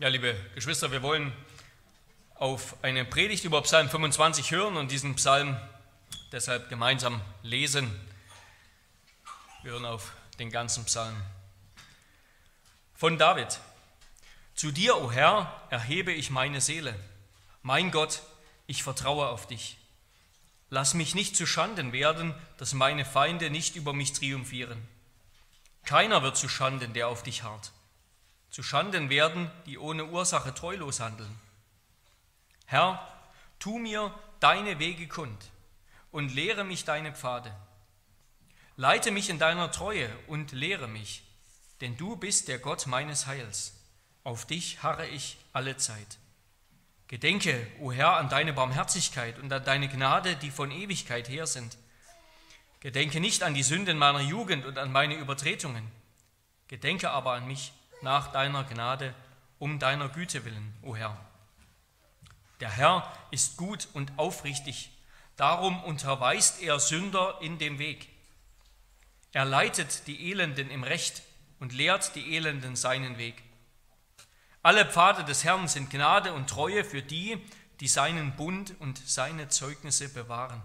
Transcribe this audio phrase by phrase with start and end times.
[0.00, 1.32] Ja, liebe Geschwister, wir wollen
[2.36, 5.56] auf eine Predigt über Psalm 25 hören und diesen Psalm
[6.30, 7.90] deshalb gemeinsam lesen.
[9.64, 11.20] Wir hören auf den ganzen Psalm.
[12.94, 13.58] Von David.
[14.54, 16.94] Zu dir, o Herr, erhebe ich meine Seele.
[17.62, 18.22] Mein Gott,
[18.68, 19.78] ich vertraue auf dich.
[20.70, 24.80] Lass mich nicht zu Schanden werden, dass meine Feinde nicht über mich triumphieren.
[25.84, 27.72] Keiner wird zu Schanden, der auf dich harrt.
[28.50, 31.38] Zu Schanden werden, die ohne Ursache treulos handeln.
[32.66, 33.06] Herr,
[33.58, 35.50] tu mir deine Wege kund
[36.10, 37.54] und lehre mich deine Pfade.
[38.76, 41.22] Leite mich in deiner Treue und lehre mich,
[41.80, 43.74] denn du bist der Gott meines Heils.
[44.24, 46.18] Auf dich harre ich alle Zeit.
[47.08, 51.78] Gedenke, o Herr, an deine Barmherzigkeit und an deine Gnade, die von Ewigkeit her sind.
[52.80, 55.90] Gedenke nicht an die Sünden meiner Jugend und an meine Übertretungen.
[56.68, 59.14] Gedenke aber an mich nach deiner Gnade,
[59.58, 61.18] um deiner Güte willen, o Herr.
[62.60, 64.90] Der Herr ist gut und aufrichtig,
[65.36, 68.08] darum unterweist er Sünder in dem Weg.
[69.32, 71.22] Er leitet die Elenden im Recht
[71.60, 73.42] und lehrt die Elenden seinen Weg.
[74.62, 77.38] Alle Pfade des Herrn sind Gnade und Treue für die,
[77.80, 80.62] die seinen Bund und seine Zeugnisse bewahren.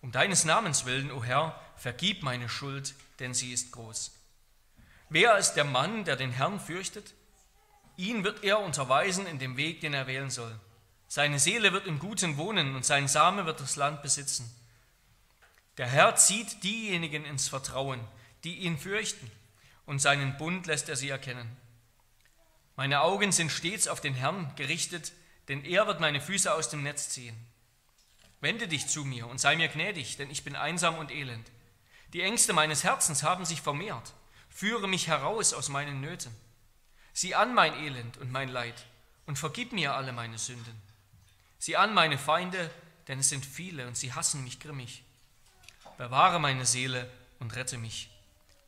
[0.00, 4.12] Um deines Namens willen, o Herr, vergib meine Schuld, denn sie ist groß.
[5.12, 7.12] Wer ist der Mann, der den Herrn fürchtet?
[7.98, 10.58] Ihn wird er unterweisen in dem Weg, den er wählen soll.
[11.06, 14.50] Seine Seele wird im Guten wohnen und sein Same wird das Land besitzen.
[15.76, 18.00] Der Herr zieht diejenigen ins Vertrauen,
[18.44, 19.30] die ihn fürchten,
[19.84, 21.58] und seinen Bund lässt er sie erkennen.
[22.76, 25.12] Meine Augen sind stets auf den Herrn gerichtet,
[25.48, 27.36] denn er wird meine Füße aus dem Netz ziehen.
[28.40, 31.50] Wende dich zu mir und sei mir gnädig, denn ich bin einsam und elend.
[32.14, 34.14] Die Ängste meines Herzens haben sich vermehrt.
[34.52, 36.34] Führe mich heraus aus meinen Nöten.
[37.12, 38.86] Sieh an mein Elend und mein Leid
[39.26, 40.80] und vergib mir alle meine Sünden.
[41.58, 42.70] Sieh an meine Feinde,
[43.08, 45.02] denn es sind viele und sie hassen mich grimmig.
[45.98, 48.10] Bewahre meine Seele und rette mich.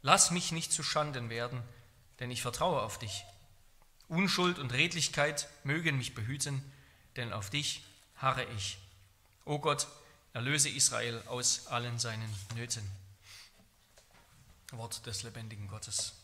[0.03, 1.62] Lass mich nicht zu Schanden werden,
[2.20, 3.25] denn ich vertraue auf dich.
[4.09, 6.62] Unschuld und Redlichkeit mögen mich behüten,
[7.16, 7.82] denn auf dich
[8.16, 8.78] harre ich.
[9.44, 9.86] O Gott,
[10.32, 12.88] erlöse Israel aus allen seinen Nöten.
[14.78, 16.14] Wort des lebendigen Gottes.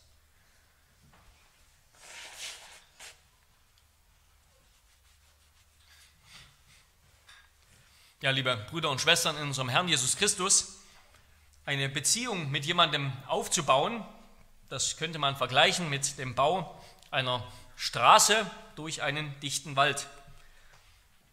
[8.21, 10.77] Ja, liebe Brüder und Schwestern in unserem Herrn Jesus Christus,
[11.65, 14.05] eine Beziehung mit jemandem aufzubauen,
[14.69, 16.79] das könnte man vergleichen mit dem Bau
[17.09, 17.45] einer
[17.75, 20.07] Straße durch einen dichten Wald.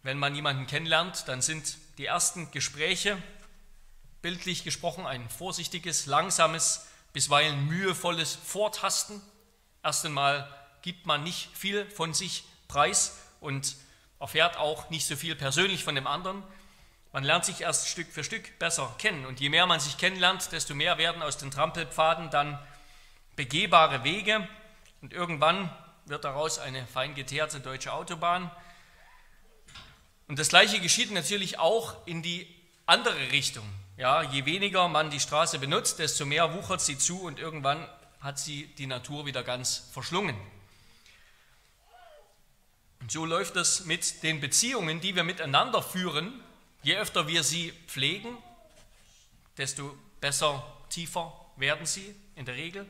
[0.03, 3.23] Wenn man jemanden kennenlernt, dann sind die ersten Gespräche,
[4.23, 9.21] bildlich gesprochen, ein vorsichtiges, langsames, bisweilen mühevolles Vortasten.
[9.83, 10.49] Erst einmal
[10.83, 13.77] gibt man nicht viel von sich preis und
[14.21, 16.43] erfährt auch nicht so viel persönlich von dem anderen.
[17.13, 19.25] Man lernt sich erst Stück für Stück besser kennen.
[19.27, 22.59] Und je mehr man sich kennenlernt, desto mehr werden aus den Trampelpfaden dann
[23.37, 24.47] begehbare Wege.
[25.01, 25.71] Und irgendwann
[26.05, 28.51] wird daraus eine fein geteerte deutsche Autobahn.
[30.27, 32.47] Und das Gleiche geschieht natürlich auch in die
[32.85, 33.67] andere Richtung.
[33.99, 37.85] Ja, je weniger man die Straße benutzt, desto mehr wuchert sie zu und irgendwann
[38.21, 40.37] hat sie die Natur wieder ganz verschlungen.
[43.01, 46.33] Und so läuft es mit den Beziehungen, die wir miteinander führen.
[46.85, 48.39] Je öfter wir sie pflegen,
[49.57, 52.87] desto besser, tiefer werden sie in der Regel.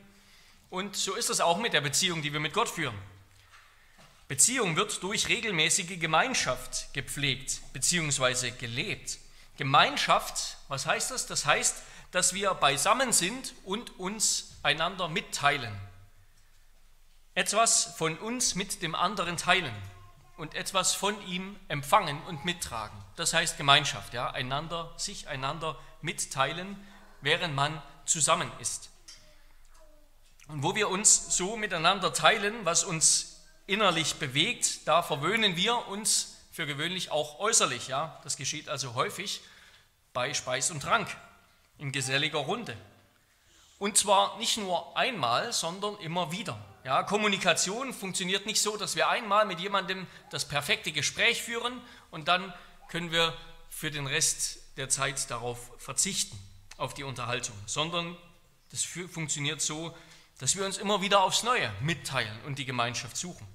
[0.68, 2.98] Und so ist es auch mit der Beziehung, die wir mit Gott führen.
[4.28, 8.50] Beziehung wird durch regelmäßige Gemeinschaft gepflegt bzw.
[8.50, 9.18] gelebt.
[9.58, 11.26] Gemeinschaft, was heißt das?
[11.26, 11.82] Das heißt,
[12.12, 15.78] dass wir beisammen sind und uns einander mitteilen.
[17.34, 19.74] Etwas von uns mit dem anderen teilen
[20.36, 22.96] und etwas von ihm empfangen und mittragen.
[23.16, 26.76] Das heißt Gemeinschaft, ja, einander, sich einander mitteilen,
[27.20, 28.90] während man zusammen ist.
[30.46, 36.37] Und wo wir uns so miteinander teilen, was uns innerlich bewegt, da verwöhnen wir uns
[36.58, 37.86] für gewöhnlich auch äußerlich.
[37.86, 38.18] Ja?
[38.24, 39.42] Das geschieht also häufig
[40.12, 41.06] bei Speis und Trank
[41.78, 42.76] in geselliger Runde.
[43.78, 46.58] Und zwar nicht nur einmal, sondern immer wieder.
[46.82, 52.26] Ja, Kommunikation funktioniert nicht so, dass wir einmal mit jemandem das perfekte Gespräch führen und
[52.26, 52.52] dann
[52.88, 53.36] können wir
[53.70, 56.36] für den Rest der Zeit darauf verzichten,
[56.76, 58.16] auf die Unterhaltung, sondern
[58.72, 59.96] das funktioniert so,
[60.38, 63.46] dass wir uns immer wieder aufs Neue mitteilen und die Gemeinschaft suchen.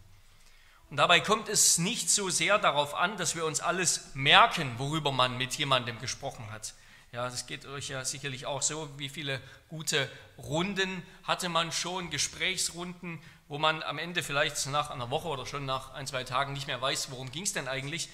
[0.93, 5.11] Und dabei kommt es nicht so sehr darauf an, dass wir uns alles merken, worüber
[5.11, 6.75] man mit jemandem gesprochen hat.
[7.11, 8.87] Ja, das geht euch ja sicherlich auch so.
[8.99, 10.07] Wie viele gute
[10.37, 15.65] Runden hatte man schon, Gesprächsrunden, wo man am Ende vielleicht nach einer Woche oder schon
[15.65, 18.07] nach ein, zwei Tagen nicht mehr weiß, worum ging es denn eigentlich.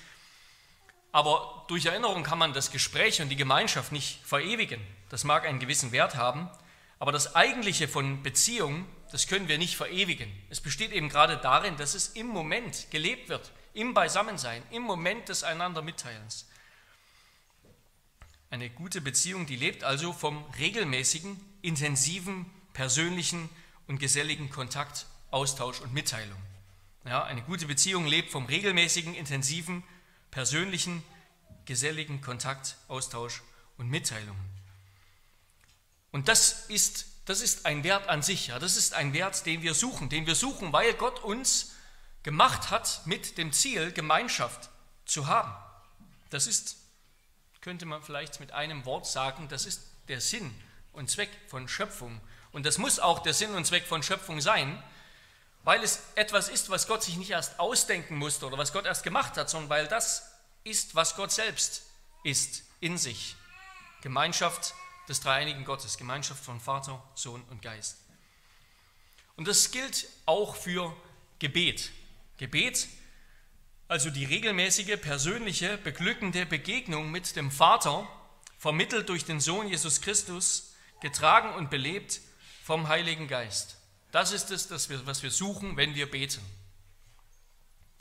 [1.11, 4.79] Aber durch Erinnerung kann man das Gespräch und die Gemeinschaft nicht verewigen.
[5.09, 6.49] Das mag einen gewissen Wert haben,
[6.97, 10.31] aber das Eigentliche von Beziehung, das können wir nicht verewigen.
[10.49, 15.29] Es besteht eben gerade darin, dass es im Moment gelebt wird, im Beisammensein, im Moment
[15.29, 16.47] des einander Mitteilens.
[18.51, 23.49] Eine gute Beziehung, die lebt also vom regelmäßigen, intensiven, persönlichen
[23.87, 26.41] und geselligen Kontakt, Austausch und Mitteilung.
[27.05, 29.83] Ja, eine gute Beziehung lebt vom regelmäßigen, intensiven,
[30.31, 31.03] persönlichen,
[31.65, 33.41] geselligen Kontakt, Austausch
[33.77, 34.35] und Mitteilung.
[36.11, 39.61] Und das ist, das ist ein Wert an sich, ja, das ist ein Wert, den
[39.61, 41.73] wir suchen, den wir suchen, weil Gott uns
[42.23, 44.71] gemacht hat mit dem Ziel, Gemeinschaft
[45.05, 45.53] zu haben.
[46.31, 46.77] Das ist,
[47.61, 50.51] könnte man vielleicht mit einem Wort sagen, das ist der Sinn
[50.91, 52.19] und Zweck von Schöpfung.
[52.51, 54.81] Und das muss auch der Sinn und Zweck von Schöpfung sein,
[55.63, 59.03] weil es etwas ist, was Gott sich nicht erst ausdenken musste oder was Gott erst
[59.03, 60.31] gemacht hat, sondern weil das
[60.63, 61.83] ist, was Gott selbst
[62.23, 63.35] ist in sich.
[64.01, 64.73] Gemeinschaft
[65.09, 67.97] des dreieinigen Gottes, Gemeinschaft von Vater, Sohn und Geist.
[69.35, 70.95] Und das gilt auch für
[71.39, 71.91] Gebet.
[72.37, 72.87] Gebet,
[73.87, 78.07] also die regelmäßige, persönliche, beglückende Begegnung mit dem Vater,
[78.57, 82.21] vermittelt durch den Sohn Jesus Christus, getragen und belebt
[82.63, 83.77] vom Heiligen Geist.
[84.11, 84.69] Das ist es,
[85.05, 86.41] was wir suchen, wenn wir beten.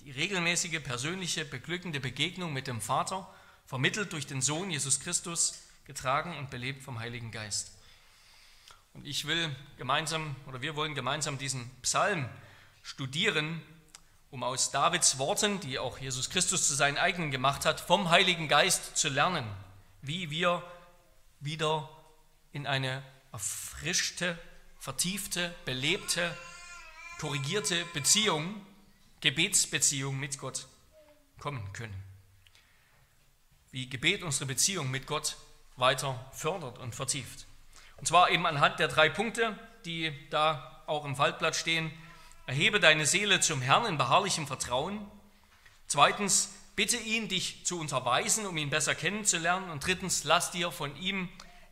[0.00, 3.32] Die regelmäßige, persönliche, beglückende Begegnung mit dem Vater,
[3.66, 7.72] vermittelt durch den Sohn Jesus Christus, getragen und belebt vom Heiligen Geist.
[8.92, 12.28] Und ich will gemeinsam, oder wir wollen gemeinsam diesen Psalm
[12.82, 13.62] studieren,
[14.30, 18.48] um aus Davids Worten, die auch Jesus Christus zu seinen eigenen gemacht hat, vom Heiligen
[18.48, 19.48] Geist zu lernen,
[20.02, 20.62] wie wir
[21.40, 21.88] wieder
[22.52, 23.02] in eine
[23.32, 24.38] erfrischte,
[24.78, 26.36] vertiefte, belebte,
[27.18, 28.60] korrigierte Beziehung,
[29.22, 30.66] Gebetsbeziehung mit Gott
[31.38, 32.02] kommen können.
[33.70, 35.36] Wie Gebet unsere Beziehung mit Gott
[35.78, 37.46] weiter fördert und vertieft.
[37.96, 41.90] Und zwar eben anhand der drei Punkte, die da auch im Faltblatt stehen.
[42.46, 45.06] Erhebe deine Seele zum Herrn in beharrlichem Vertrauen.
[45.86, 49.70] Zweitens, bitte ihn, dich zu unterweisen, um ihn besser kennenzulernen.
[49.70, 51.28] Und drittens, lass dir von ihm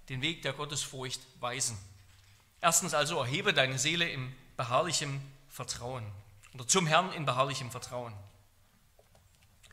[0.08, 1.78] den Weg der Gottesfurcht weisen.
[2.60, 6.04] Erstens also, erhebe deine Seele im beharrlichem Vertrauen
[6.54, 8.14] oder zum Herrn in beharrlichem Vertrauen.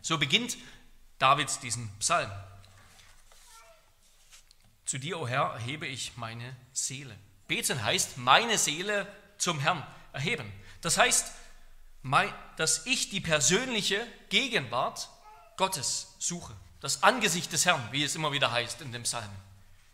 [0.01, 0.57] So beginnt
[1.17, 2.29] David diesen Psalm.
[4.93, 7.17] Zu dir, o oh Herr, erhebe ich meine Seele.
[7.47, 10.53] Beten heißt, meine Seele zum Herrn erheben.
[10.81, 11.31] Das heißt,
[12.57, 15.09] dass ich die persönliche Gegenwart
[15.57, 16.55] Gottes suche.
[16.79, 19.31] Das Angesicht des Herrn, wie es immer wieder heißt in dem Psalm.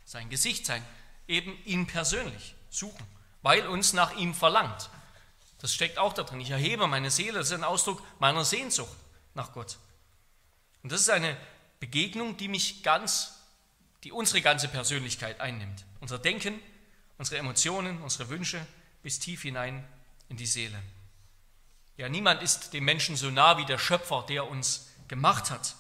[0.03, 0.85] Sein Gesicht sein,
[1.29, 3.07] eben ihn persönlich suchen,
[3.41, 4.89] weil uns nach ihm verlangt.
[5.59, 6.41] Das steckt auch da drin.
[6.41, 8.97] Ich erhebe meine Seele, das ist ein Ausdruck meiner Sehnsucht
[9.33, 9.77] nach Gott.
[10.83, 11.37] Und das ist eine
[11.79, 13.38] Begegnung, die mich ganz,
[14.03, 15.85] die unsere ganze Persönlichkeit einnimmt.
[15.99, 16.59] Unser Denken,
[17.17, 18.65] unsere Emotionen, unsere Wünsche
[19.03, 19.87] bis tief hinein
[20.29, 20.81] in die Seele.
[21.97, 25.75] Ja, niemand ist dem Menschen so nah wie der Schöpfer, der uns gemacht hat,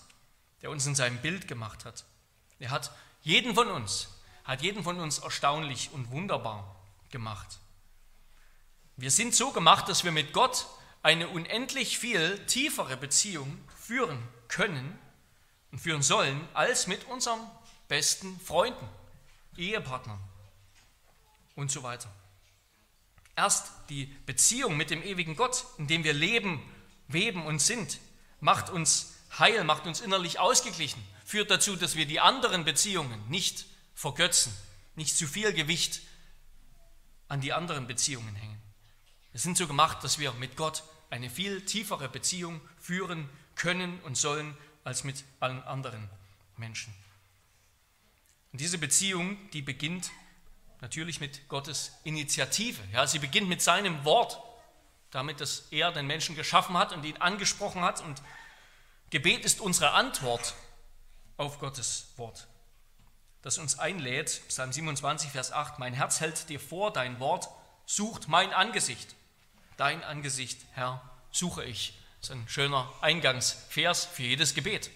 [0.61, 2.03] der uns in seinem Bild gemacht hat.
[2.59, 4.09] Er hat jeden von uns,
[4.43, 6.75] hat jeden von uns erstaunlich und wunderbar
[7.09, 7.59] gemacht.
[8.97, 10.67] Wir sind so gemacht, dass wir mit Gott
[11.01, 14.99] eine unendlich viel tiefere Beziehung führen können
[15.71, 17.39] und führen sollen, als mit unseren
[17.89, 18.87] besten Freunden,
[19.57, 20.19] Ehepartnern
[21.55, 22.09] und so weiter.
[23.35, 26.61] Erst die Beziehung mit dem ewigen Gott, in dem wir leben,
[27.07, 27.99] weben und sind,
[28.39, 33.65] macht uns heil, macht uns innerlich ausgeglichen, führt dazu, dass wir die anderen Beziehungen nicht
[33.95, 34.53] vergötzen,
[34.95, 36.01] nicht zu viel Gewicht
[37.27, 38.61] an die anderen Beziehungen hängen.
[39.31, 44.15] Wir sind so gemacht, dass wir mit Gott eine viel tiefere Beziehung führen können und
[44.15, 46.09] sollen als mit allen anderen
[46.57, 46.93] Menschen.
[48.51, 50.11] Und diese Beziehung, die beginnt
[50.81, 52.81] Natürlich mit Gottes Initiative.
[52.93, 54.41] Ja, sie beginnt mit seinem Wort,
[55.11, 58.01] damit, dass er den Menschen geschaffen hat und ihn angesprochen hat.
[58.01, 58.21] Und
[59.09, 60.55] Gebet ist unsere Antwort
[61.35, 62.47] auf Gottes Wort,
[63.41, 64.41] das uns einlädt.
[64.47, 65.79] Psalm 27, Vers 8.
[65.79, 67.49] Mein Herz hält dir vor, dein Wort
[67.85, 69.15] sucht mein Angesicht.
[69.75, 71.01] Dein Angesicht, Herr,
[71.31, 71.97] suche ich.
[72.21, 74.91] Das ist ein schöner Eingangsvers für jedes Gebet.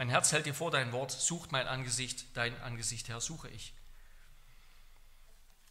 [0.00, 2.24] Mein Herz hält dir vor, dein Wort sucht mein Angesicht.
[2.32, 3.74] Dein Angesicht, Herr, suche ich.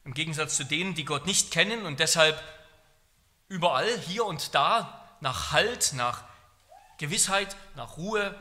[0.06, 2.40] Im Gegensatz zu denen, die Gott nicht kennen und deshalb
[3.48, 6.26] überall, hier und da, nach Halt, nach
[7.00, 8.40] Gewissheit, nach Ruhe,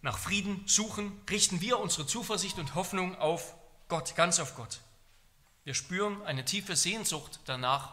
[0.00, 3.56] nach Frieden suchen, richten wir unsere Zuversicht und Hoffnung auf
[3.88, 4.80] Gott, ganz auf Gott.
[5.64, 7.92] Wir spüren eine tiefe Sehnsucht danach,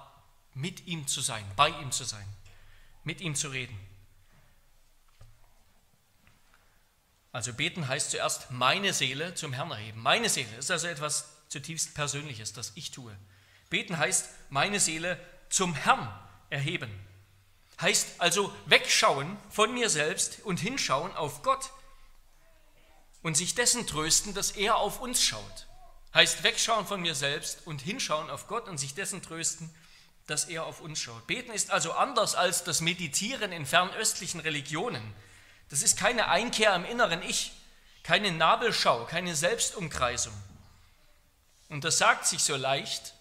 [0.54, 2.26] mit ihm zu sein, bei ihm zu sein,
[3.04, 3.78] mit ihm zu reden.
[7.36, 10.02] Also beten heißt zuerst meine Seele zum Herrn erheben.
[10.02, 13.14] Meine Seele ist also etwas zutiefst Persönliches, das ich tue.
[13.70, 16.08] Beten heißt meine Seele zum Herrn
[16.50, 16.90] erheben.
[17.82, 21.72] Heißt also wegschauen von mir selbst und hinschauen auf Gott
[23.22, 25.68] und sich dessen trösten, dass er auf uns schaut.
[26.14, 29.76] Heißt wegschauen von mir selbst und hinschauen auf Gott und sich dessen trösten,
[30.26, 31.28] dass er auf uns schaut.
[31.28, 35.14] Beten ist also anders als das Meditieren in fernöstlichen Religionen
[35.70, 37.54] das ist keine Einkehr im inneren Ich,
[38.04, 40.34] keine Nabelschau, keine Selbstumkreisung.
[41.70, 43.14] Und das sagt sich so leicht,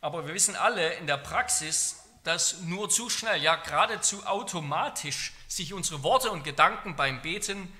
[0.00, 5.74] aber wir wissen alle in der Praxis, dass nur zu schnell, ja geradezu automatisch sich
[5.74, 7.72] unsere Worte und Gedanken beim Beten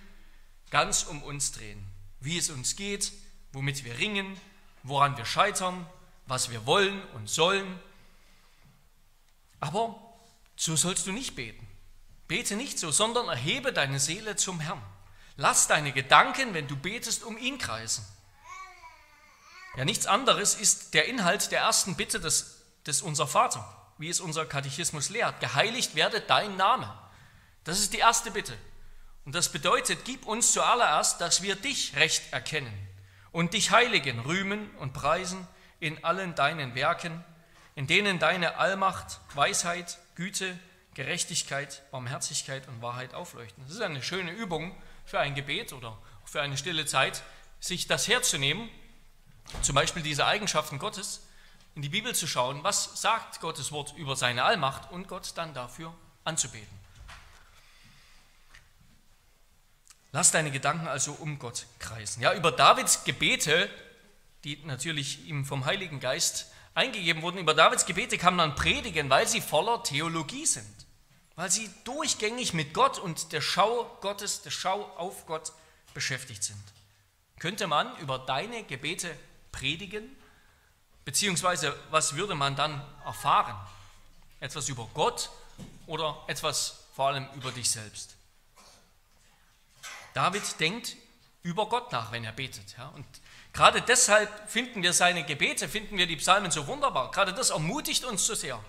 [0.70, 1.84] ganz um uns drehen.
[2.20, 3.12] Wie es uns geht,
[3.52, 4.38] womit wir ringen,
[4.82, 5.86] woran wir scheitern,
[6.26, 7.78] was wir wollen und sollen.
[9.60, 9.98] Aber
[10.56, 11.66] so sollst du nicht beten.
[12.28, 14.82] Bete nicht so, sondern erhebe deine Seele zum Herrn.
[15.36, 18.04] Lass deine Gedanken, wenn du betest, um ihn kreisen.
[19.76, 23.64] Ja, nichts anderes ist der Inhalt der ersten Bitte des, des Unser Vater,
[23.98, 25.40] wie es unser Katechismus lehrt.
[25.40, 26.92] Geheiligt werde dein Name.
[27.64, 28.56] Das ist die erste Bitte.
[29.24, 32.72] Und das bedeutet, gib uns zuallererst, dass wir dich recht erkennen
[33.32, 35.48] und dich heiligen, rühmen und preisen
[35.80, 37.24] in allen deinen Werken,
[37.74, 40.56] in denen deine Allmacht, Weisheit, Güte,
[40.94, 43.62] Gerechtigkeit, Barmherzigkeit und Wahrheit aufleuchten.
[43.64, 44.74] Das ist eine schöne Übung
[45.04, 47.22] für ein Gebet oder für eine stille Zeit,
[47.60, 48.68] sich das herzunehmen,
[49.62, 51.26] zum Beispiel diese Eigenschaften Gottes,
[51.74, 55.52] in die Bibel zu schauen, was sagt Gottes Wort über seine Allmacht und Gott dann
[55.54, 56.78] dafür anzubeten.
[60.12, 62.22] Lass deine Gedanken also um Gott kreisen.
[62.22, 63.68] Ja, über Davids Gebete,
[64.44, 69.26] die natürlich ihm vom Heiligen Geist eingegeben wurden, über Davids Gebete kann man predigen, weil
[69.26, 70.83] sie voller Theologie sind
[71.36, 75.52] weil sie durchgängig mit Gott und der Schau Gottes, der Schau auf Gott
[75.92, 76.62] beschäftigt sind.
[77.38, 79.16] Könnte man über deine Gebete
[79.52, 80.16] predigen?
[81.04, 83.56] Beziehungsweise, was würde man dann erfahren?
[84.40, 85.30] Etwas über Gott
[85.86, 88.14] oder etwas vor allem über dich selbst?
[90.14, 90.96] David denkt
[91.42, 92.76] über Gott nach, wenn er betet.
[92.78, 92.88] Ja?
[92.88, 93.04] Und
[93.52, 97.10] gerade deshalb finden wir seine Gebete, finden wir die Psalmen so wunderbar.
[97.10, 98.62] Gerade das ermutigt uns so sehr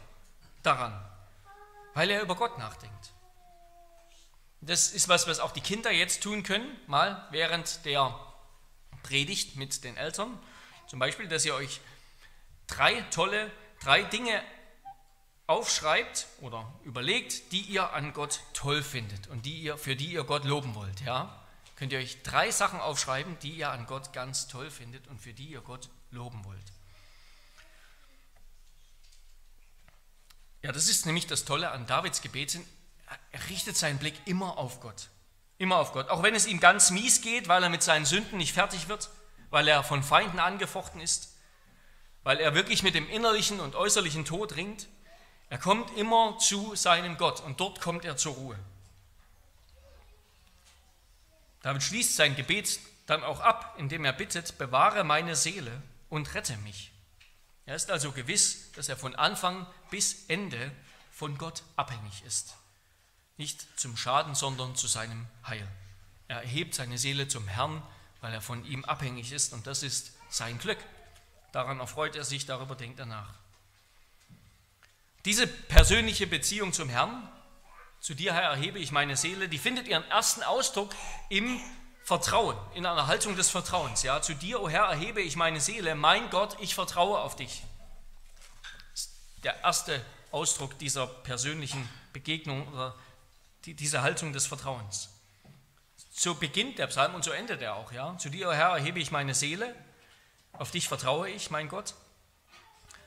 [0.63, 0.99] daran
[1.95, 3.13] weil er über Gott nachdenkt.
[4.61, 8.15] Das ist was, was auch die Kinder jetzt tun können, mal während der
[9.01, 10.37] Predigt mit den Eltern.
[10.87, 11.81] Zum Beispiel, dass ihr euch
[12.67, 14.43] drei tolle, drei Dinge
[15.47, 20.23] aufschreibt oder überlegt, die ihr an Gott toll findet und die ihr, für die ihr
[20.23, 21.01] Gott loben wollt.
[21.01, 21.43] Ja?
[21.75, 25.33] Könnt ihr euch drei Sachen aufschreiben, die ihr an Gott ganz toll findet und für
[25.33, 26.73] die ihr Gott loben wollt.
[30.65, 32.65] Ja, das ist nämlich das Tolle an Davids Gebeten.
[33.31, 35.09] Er richtet seinen Blick immer auf Gott.
[35.59, 36.09] Immer auf Gott.
[36.09, 39.11] Auch wenn es ihm ganz mies geht, weil er mit seinen Sünden nicht fertig wird,
[39.51, 41.35] weil er von Feinden angefochten ist,
[42.23, 44.87] weil er wirklich mit dem innerlichen und äußerlichen Tod ringt.
[45.51, 48.57] Er kommt immer zu seinem Gott und dort kommt er zur Ruhe.
[51.61, 56.57] David schließt sein Gebet dann auch ab, indem er bittet, bewahre meine Seele und rette
[56.57, 56.91] mich.
[57.67, 60.71] Er ist also gewiss, dass er von Anfang bis Ende
[61.11, 62.55] von Gott abhängig ist.
[63.37, 65.67] Nicht zum Schaden, sondern zu seinem Heil.
[66.27, 67.81] Er erhebt seine Seele zum Herrn,
[68.21, 70.79] weil er von ihm abhängig ist und das ist sein Glück.
[71.51, 73.33] Daran erfreut er sich, darüber denkt er nach.
[75.25, 77.29] Diese persönliche Beziehung zum Herrn,
[77.99, 80.93] zu dir, Herr, erhebe ich meine Seele, die findet ihren ersten Ausdruck
[81.29, 81.59] im
[82.03, 84.03] Vertrauen, in einer Haltung des Vertrauens.
[84.03, 85.95] Ja, zu dir, o oh Herr, erhebe ich meine Seele.
[85.95, 87.63] Mein Gott, ich vertraue auf dich.
[89.45, 92.93] Der erste Ausdruck dieser persönlichen Begegnung oder
[93.65, 95.09] dieser Haltung des Vertrauens.
[96.11, 97.93] So beginnt der Psalm und so endet er auch.
[97.93, 99.73] Ja, zu dir, Herr, erhebe ich meine Seele.
[100.51, 101.93] Auf dich vertraue ich, mein Gott.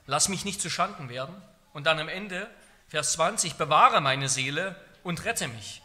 [0.06, 1.34] Lass mich nicht zu Schanden werden.
[1.74, 2.48] Und dann am Ende,
[2.88, 5.82] Vers 20, bewahre meine Seele und rette mich.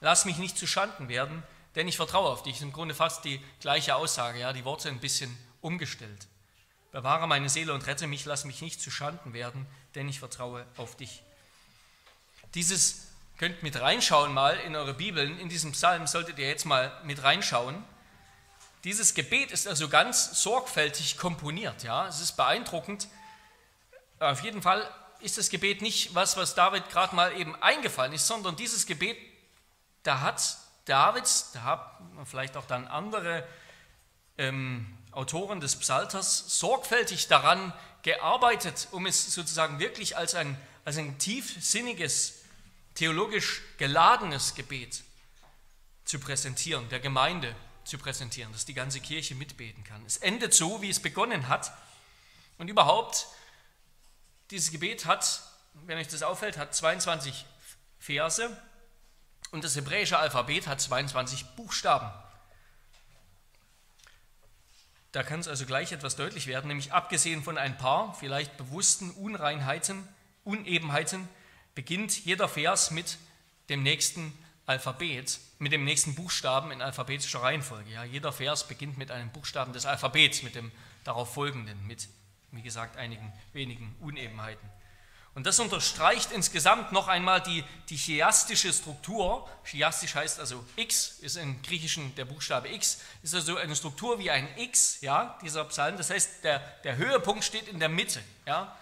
[0.00, 1.42] Lass mich nicht zu Schanden werden
[1.78, 2.60] denn ich vertraue auf dich.
[2.60, 6.26] Im Grunde fast die gleiche Aussage, ja, die Worte ein bisschen umgestellt.
[6.92, 10.66] Bewahre meine Seele und rette mich, lass mich nicht zu Schanden werden, denn ich vertraue
[10.76, 11.22] auf dich.
[12.54, 16.92] Dieses könnt mit reinschauen mal in eure Bibeln, in diesem Psalm solltet ihr jetzt mal
[17.04, 17.84] mit reinschauen.
[18.84, 23.08] Dieses Gebet ist also ganz sorgfältig komponiert, ja, es ist beeindruckend.
[24.18, 24.88] Auf jeden Fall
[25.20, 29.16] ist das Gebet nicht was, was David gerade mal eben eingefallen ist, sondern dieses Gebet,
[30.02, 33.46] da hat Davids, da hat man vielleicht auch dann andere
[34.38, 37.72] ähm, Autoren des Psalters sorgfältig daran
[38.02, 42.44] gearbeitet, um es sozusagen wirklich als ein, als ein tiefsinniges,
[42.94, 45.02] theologisch geladenes Gebet
[46.04, 50.06] zu präsentieren, der Gemeinde zu präsentieren, dass die ganze Kirche mitbeten kann.
[50.06, 51.72] Es endet so, wie es begonnen hat.
[52.58, 53.26] Und überhaupt,
[54.52, 55.42] dieses Gebet hat,
[55.86, 57.44] wenn euch das auffällt, hat 22
[57.98, 58.56] Verse
[59.50, 62.08] und das hebräische Alphabet hat 22 Buchstaben.
[65.12, 69.10] Da kann es also gleich etwas deutlich werden, nämlich abgesehen von ein paar vielleicht bewussten
[69.10, 70.06] Unreinheiten,
[70.44, 71.28] Unebenheiten,
[71.74, 73.18] beginnt jeder Vers mit
[73.68, 74.32] dem nächsten
[74.66, 77.90] Alphabet, mit dem nächsten Buchstaben in alphabetischer Reihenfolge.
[77.90, 80.70] Ja, jeder Vers beginnt mit einem Buchstaben des Alphabets, mit dem
[81.04, 82.08] darauf folgenden, mit,
[82.52, 84.68] wie gesagt, einigen wenigen Unebenheiten.
[85.38, 91.36] Und das unterstreicht insgesamt noch einmal die, die chiastische Chiastische Chiastisch heißt also X, ist
[91.36, 95.96] im Griechischen der Buchstabe X, ist also eine Struktur wie ein X, ja, dieser Psalm.
[95.96, 98.20] Das heißt, der, der Höhepunkt steht in der Mitte.
[98.48, 98.76] Ja.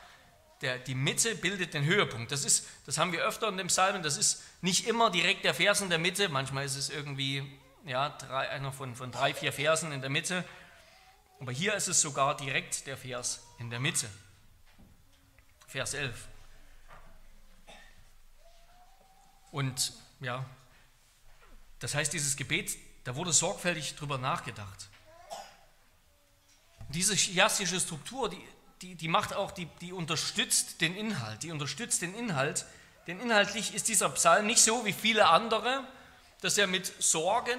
[0.63, 2.33] Der, die Mitte bildet den Höhepunkt.
[2.33, 5.53] Das, ist, das haben wir öfter in den Psalmen, das ist nicht immer direkt der
[5.53, 7.45] Vers in der Mitte, manchmal ist es irgendwie
[7.85, 10.43] ja, drei, einer von, von drei, vier Versen in der Mitte.
[11.39, 14.09] Aber hier ist es sogar direkt der Vers in der Mitte.
[15.67, 16.29] Vers 11.
[19.57, 20.45] Und ja,
[21.79, 24.91] das heißt, dieses Gebet, da wurde sorgfältig drüber nachgedacht.
[26.91, 28.47] Diese chiastische Struktur, die,
[28.83, 32.67] die, die macht auch, die, die unterstützt den Inhalt, die unterstützt den Inhalt,
[33.07, 35.89] denn inhaltlich ist dieser Psalm nicht so wie viele andere,
[36.43, 37.59] dass er mit Sorgen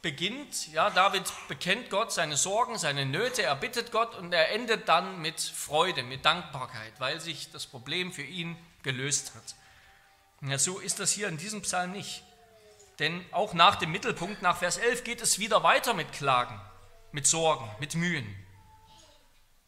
[0.00, 0.68] beginnt.
[0.72, 5.20] Ja, David bekennt Gott seine Sorgen, seine Nöte, er bittet Gott und er endet dann
[5.20, 9.56] mit Freude, mit Dankbarkeit, weil sich das Problem für ihn gelöst hat.
[10.42, 12.24] Ja, so ist das hier in diesem Psalm nicht.
[12.98, 16.60] Denn auch nach dem Mittelpunkt, nach Vers 11, geht es wieder weiter mit Klagen,
[17.12, 18.26] mit Sorgen, mit Mühen.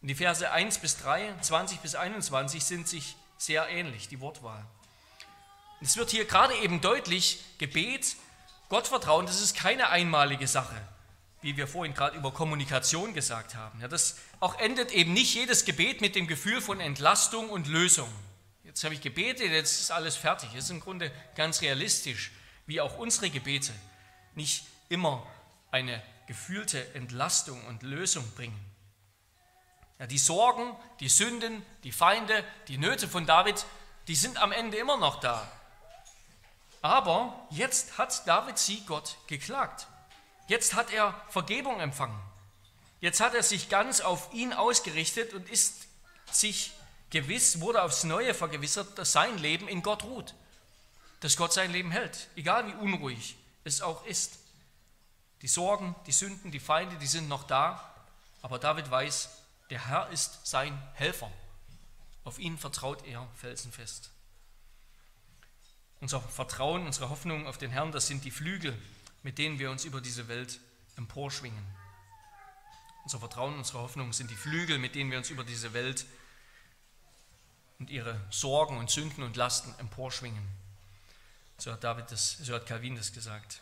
[0.01, 4.65] Und die Verse 1 bis 3, 20 bis 21 sind sich sehr ähnlich, die Wortwahl.
[5.81, 8.15] Es wird hier gerade eben deutlich, Gebet,
[8.69, 10.75] Gottvertrauen, das ist keine einmalige Sache,
[11.41, 13.79] wie wir vorhin gerade über Kommunikation gesagt haben.
[13.81, 18.09] Ja, das auch endet eben nicht jedes Gebet mit dem Gefühl von Entlastung und Lösung.
[18.75, 20.49] Jetzt habe ich gebetet, jetzt ist alles fertig.
[20.53, 22.31] Das ist im Grunde ganz realistisch,
[22.65, 23.71] wie auch unsere Gebete
[24.33, 25.25] nicht immer
[25.71, 28.59] eine gefühlte Entlastung und Lösung bringen.
[29.97, 33.65] Ja, die Sorgen, die Sünden, die Feinde, die Nöte von David,
[34.09, 35.49] die sind am Ende immer noch da.
[36.81, 39.87] Aber jetzt hat David sie Gott geklagt.
[40.49, 42.19] Jetzt hat er Vergebung empfangen.
[42.99, 45.87] Jetzt hat er sich ganz auf ihn ausgerichtet und ist
[46.29, 46.73] sich
[47.15, 50.35] gewiss, wurde aufs Neue vergewissert, dass sein Leben in Gott ruht.
[51.21, 54.37] Dass Gott sein Leben hält, egal wie unruhig es auch ist.
[55.41, 57.95] Die Sorgen, die Sünden, die Feinde, die sind noch da,
[58.41, 59.29] aber David weiß,
[59.69, 61.31] der Herr ist sein Helfer.
[62.25, 64.09] Auf ihn vertraut er felsenfest.
[66.01, 68.77] Unser Vertrauen, unsere Hoffnung auf den Herrn, das sind die Flügel,
[69.23, 70.59] mit denen wir uns über diese Welt
[70.97, 71.65] emporschwingen.
[73.05, 76.24] Unser Vertrauen, unsere Hoffnung sind die Flügel, mit denen wir uns über diese Welt emporschwingen
[77.85, 80.41] und ihre Sorgen und Sünden und Lasten emporschwingen.
[81.59, 83.61] So hat David das, so hat Calvin das gesagt.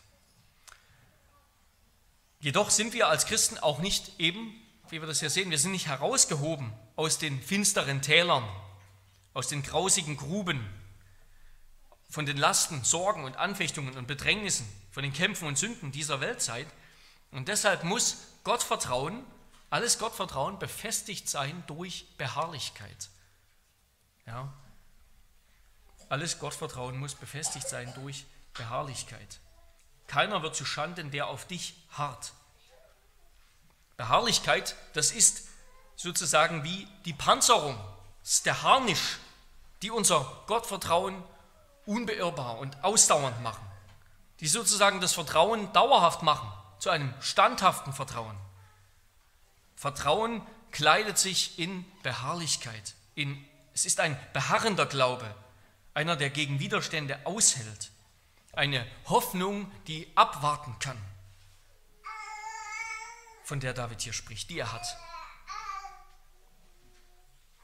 [2.40, 4.56] Jedoch sind wir als Christen auch nicht eben,
[4.90, 8.48] wie wir das hier sehen, wir sind nicht herausgehoben aus den finsteren Tälern,
[9.34, 10.66] aus den grausigen Gruben,
[12.10, 16.68] von den Lasten, Sorgen und Anfechtungen und Bedrängnissen, von den Kämpfen und Sünden dieser Weltzeit.
[17.32, 19.26] Und deshalb muss Gottvertrauen,
[19.70, 23.10] alles Gottvertrauen befestigt sein durch Beharrlichkeit.
[24.26, 24.52] Ja?
[26.10, 29.40] Alles Gottvertrauen muss befestigt sein durch Beharrlichkeit.
[30.08, 32.34] Keiner wird zu Schanden, der auf dich harrt.
[33.98, 35.48] Beharrlichkeit, das ist
[35.96, 37.78] sozusagen wie die Panzerung,
[38.22, 39.18] das ist der Harnisch,
[39.82, 41.24] die unser Gottvertrauen
[41.86, 43.66] unbeirrbar und ausdauernd machen,
[44.40, 48.38] die sozusagen das Vertrauen dauerhaft machen, zu einem standhaften Vertrauen.
[49.76, 55.34] Vertrauen kleidet sich in Beharrlichkeit, in es ist ein beharrender Glaube,
[55.94, 57.92] einer, der gegen Widerstände aushält,
[58.54, 60.98] eine Hoffnung, die abwarten kann,
[63.44, 64.98] von der David hier spricht, die er hat.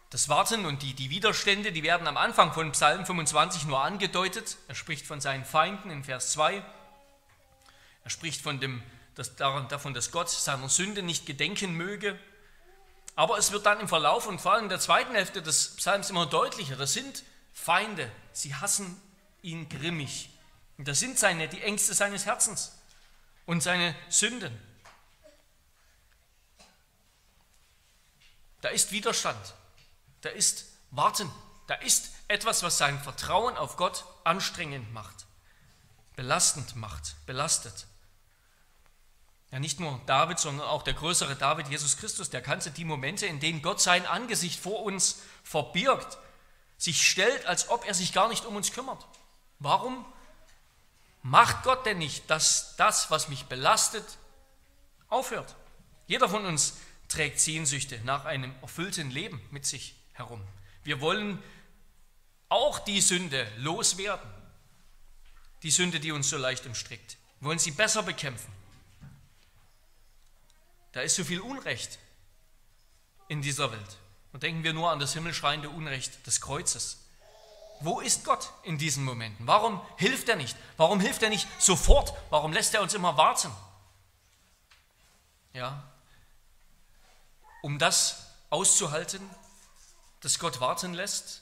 [0.10, 4.58] Das Warten und die, die Widerstände, die werden am Anfang von Psalm 25 nur angedeutet.
[4.68, 6.64] Er spricht von seinen Feinden in Vers 2.
[8.04, 8.82] Er spricht von dem,
[9.14, 12.20] das, davon, dass Gott seiner Sünde nicht gedenken möge.
[13.20, 16.10] Aber es wird dann im Verlauf und vor allem in der zweiten Hälfte des Psalms
[16.10, 16.78] immer deutlicher.
[16.78, 18.10] Das sind Feinde.
[18.32, 18.96] Sie hassen
[19.42, 20.30] ihn grimmig.
[20.78, 22.72] Und das sind seine, die Ängste seines Herzens
[23.46, 24.58] und seine Sünden.
[28.62, 29.54] Da ist Widerstand.
[30.22, 31.30] Da ist Warten.
[31.68, 35.26] Da ist etwas, was sein Vertrauen auf Gott anstrengend macht,
[36.16, 37.86] belastend macht, belastet.
[39.52, 43.26] Ja, nicht nur David, sondern auch der größere David, Jesus Christus, der kannte die Momente,
[43.26, 46.20] in denen Gott sein Angesicht vor uns verbirgt,
[46.78, 49.06] sich stellt, als ob er sich gar nicht um uns kümmert.
[49.58, 50.06] Warum
[51.24, 54.06] macht Gott denn nicht, dass das, was mich belastet,
[55.10, 55.56] aufhört?
[56.06, 60.42] Jeder von uns trägt Sehnsüchte nach einem erfüllten Leben mit sich herum.
[60.84, 61.42] Wir wollen
[62.50, 64.30] auch die Sünde loswerden.
[65.64, 67.18] Die Sünde, die uns so leicht umstrickt.
[67.40, 68.59] Wir wollen sie besser bekämpfen.
[70.92, 72.00] Da ist so viel Unrecht
[73.28, 73.98] in dieser Welt.
[74.32, 77.06] Und denken wir nur an das himmelschreiende Unrecht des Kreuzes.
[77.82, 79.48] Wo ist Gott in diesen Momenten?
[79.48, 80.56] Warum hilft er nicht?
[80.78, 82.14] Warum hilft er nicht sofort?
[82.30, 83.52] Warum lässt er uns immer warten?
[85.54, 85.84] Ja,
[87.62, 89.22] um das auszuhalten,
[90.22, 91.42] dass Gott warten lässt,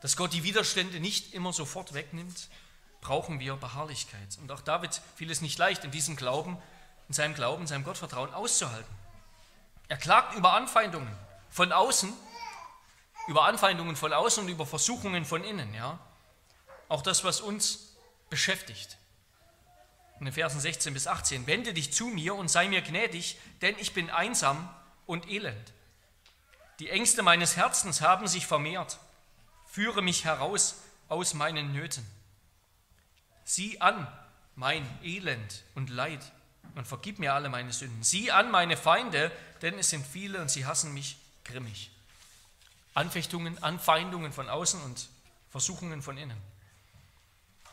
[0.00, 2.48] dass Gott die Widerstände nicht immer sofort wegnimmt,
[3.00, 4.38] brauchen wir Beharrlichkeit.
[4.40, 6.56] Und auch David fiel es nicht leicht, in diesem Glauben,
[7.08, 8.94] in seinem Glauben, in seinem Gottvertrauen auszuhalten.
[9.88, 11.14] Er klagt über Anfeindungen
[11.50, 12.12] von außen,
[13.28, 15.74] über Anfeindungen von außen und über Versuchungen von innen.
[15.74, 15.98] Ja?
[16.88, 17.94] Auch das, was uns
[18.30, 18.96] beschäftigt.
[20.18, 21.46] In den Versen 16 bis 18.
[21.46, 24.68] Wende dich zu mir und sei mir gnädig, denn ich bin einsam
[25.06, 25.72] und elend.
[26.78, 28.98] Die Ängste meines Herzens haben sich vermehrt.
[29.66, 30.76] Führe mich heraus
[31.08, 32.06] aus meinen Nöten.
[33.44, 34.06] Sieh an
[34.54, 36.20] mein Elend und Leid
[36.74, 38.02] und vergib mir alle meine Sünden.
[38.02, 39.30] Sieh an meine Feinde,
[39.60, 41.90] denn es sind viele und sie hassen mich grimmig.
[42.94, 45.08] Anfechtungen, Anfeindungen von außen und
[45.50, 46.36] Versuchungen von innen.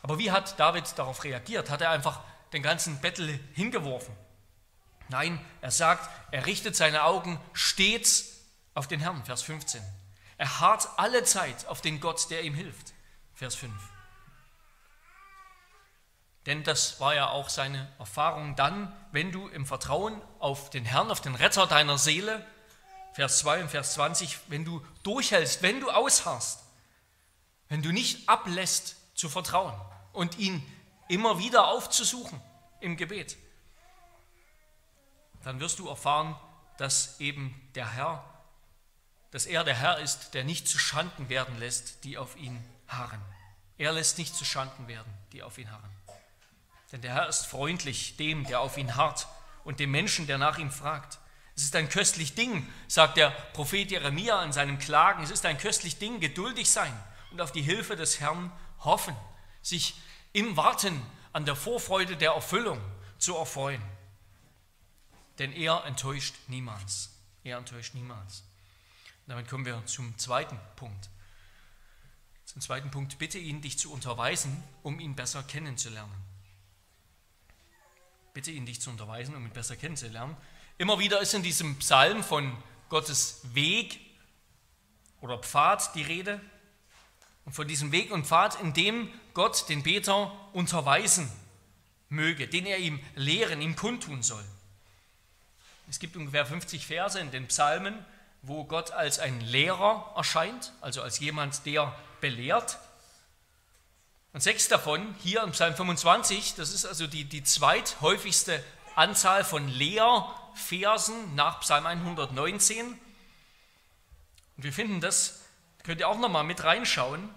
[0.02, 1.70] Aber wie hat David darauf reagiert?
[1.70, 2.20] Hat er einfach
[2.52, 4.14] den ganzen Bettel hingeworfen?
[5.08, 8.40] Nein, er sagt, er richtet seine Augen stets
[8.74, 9.82] auf den Herrn, Vers 15.
[10.38, 12.92] Er harrt alle Zeit auf den Gott, der ihm hilft,
[13.34, 13.72] Vers 5.
[16.46, 21.10] Denn das war ja auch seine Erfahrung dann, wenn du im Vertrauen auf den Herrn,
[21.10, 22.44] auf den Retter deiner Seele,
[23.12, 26.60] Vers 2 und Vers 20, wenn du durchhältst, wenn du ausharrst,
[27.68, 29.78] wenn du nicht ablässt zu vertrauen
[30.12, 30.64] und ihn
[31.08, 32.40] immer wieder aufzusuchen
[32.80, 33.36] im Gebet,
[35.42, 36.36] dann wirst du erfahren,
[36.78, 38.24] dass eben der Herr,
[39.30, 43.20] dass er der Herr ist, der nicht zu Schanden werden lässt, die auf ihn harren.
[43.76, 45.90] Er lässt nicht zu Schanden werden, die auf ihn harren.
[46.92, 49.28] Denn der Herr ist freundlich dem, der auf ihn harrt
[49.64, 51.18] und dem Menschen, der nach ihm fragt.
[51.54, 55.22] Es ist ein köstlich Ding, sagt der Prophet Jeremia in seinem Klagen.
[55.22, 56.92] Es ist ein köstlich Ding, geduldig sein
[57.30, 58.50] und auf die Hilfe des Herrn
[58.80, 59.14] hoffen,
[59.62, 59.94] sich
[60.32, 61.00] im Warten
[61.32, 62.80] an der Vorfreude der Erfüllung
[63.18, 63.82] zu erfreuen.
[65.38, 67.10] Denn er enttäuscht niemals.
[67.44, 68.42] Er enttäuscht niemals.
[69.26, 71.08] damit kommen wir zum zweiten Punkt.
[72.46, 76.29] Zum zweiten Punkt, bitte ihn, dich zu unterweisen, um ihn besser kennenzulernen
[78.40, 80.34] bitte ihn, dich zu unterweisen, um ihn besser kennenzulernen.
[80.78, 82.56] Immer wieder ist in diesem Psalm von
[82.88, 84.00] Gottes Weg
[85.20, 86.40] oder Pfad die Rede.
[87.44, 91.30] Und von diesem Weg und Pfad, in dem Gott den Beter unterweisen
[92.08, 94.44] möge, den er ihm lehren, ihm kundtun soll.
[95.90, 97.94] Es gibt ungefähr 50 Verse in den Psalmen,
[98.40, 102.78] wo Gott als ein Lehrer erscheint, also als jemand, der belehrt.
[104.32, 108.62] Und sechs davon hier im Psalm 25, das ist also die, die zweithäufigste
[108.94, 112.86] Anzahl von Lehrversen nach Psalm 119.
[112.86, 112.98] Und
[114.56, 115.40] wir finden das,
[115.82, 117.28] könnt ihr auch nochmal mit reinschauen,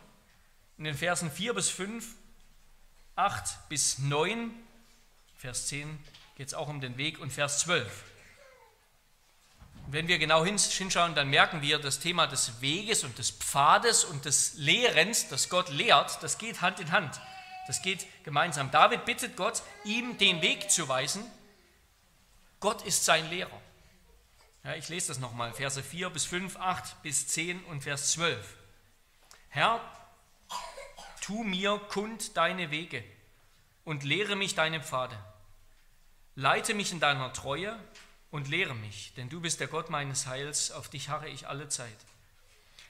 [0.77, 2.06] in den Versen 4 bis 5,
[3.15, 4.51] 8 bis 9,
[5.38, 5.99] Vers 10
[6.36, 8.03] geht es auch um den Weg und Vers 12.
[9.87, 14.25] Wenn wir genau hinschauen, dann merken wir, das Thema des Weges und des Pfades und
[14.25, 17.19] des Lehrens, das Gott lehrt, das geht Hand in Hand.
[17.67, 18.71] Das geht gemeinsam.
[18.71, 21.23] David bittet Gott, ihm den Weg zu weisen.
[22.59, 23.61] Gott ist sein Lehrer.
[24.63, 28.57] Ja, ich lese das nochmal, Verse 4 bis 5, 8 bis 10 und Vers 12.
[29.49, 29.81] Herr,
[31.21, 33.03] tu mir kund deine Wege
[33.83, 35.17] und lehre mich deine Pfade.
[36.35, 37.77] Leite mich in deiner Treue
[38.33, 41.69] und lehre mich, denn du bist der Gott meines Heils, auf dich harre ich alle
[41.69, 41.95] Zeit.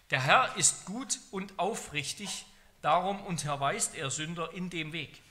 [0.10, 2.45] Der Herr ist gut und aufrichtig,
[2.82, 5.21] darum unterweist er Sünder in dem Weg.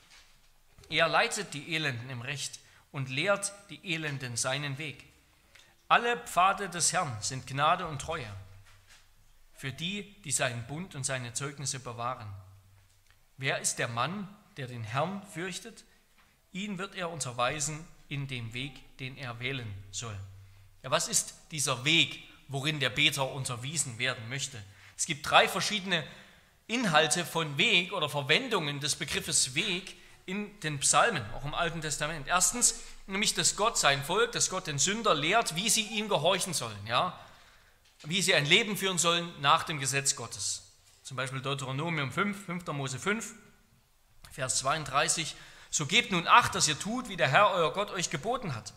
[0.91, 5.03] Er leitet die Elenden im Recht und lehrt die Elenden seinen Weg.
[5.89, 8.31] Alle Pfade des Herrn sind Gnade und Treue
[9.55, 12.31] für die, die seinen Bund und seine Zeugnisse bewahren.
[13.39, 15.85] Wer ist der Mann, der den Herrn fürchtet?
[16.53, 20.17] Ihn wird er unterweisen in dem Weg, den er wählen soll.
[20.83, 24.63] Ja, was ist dieser Weg, worin der Beter unterwiesen werden möchte?
[24.99, 26.05] Es gibt drei verschiedene
[26.67, 29.97] Inhalte von Weg oder Verwendungen des Begriffes Weg
[30.27, 32.29] in den Psalmen, auch im Alten Testament.
[32.29, 36.53] Erstens, nämlich, dass Gott sein Volk, dass Gott den Sünder lehrt, wie sie ihm gehorchen
[36.53, 37.19] sollen, ja,
[38.03, 40.71] wie sie ein Leben führen sollen nach dem Gesetz Gottes.
[41.03, 42.67] Zum Beispiel Deuteronomium 5, 5.
[42.67, 43.35] Mose 5,
[44.33, 45.35] Vers 32.
[45.73, 48.75] So gebt nun Acht, dass ihr tut, wie der Herr euer Gott euch geboten hat.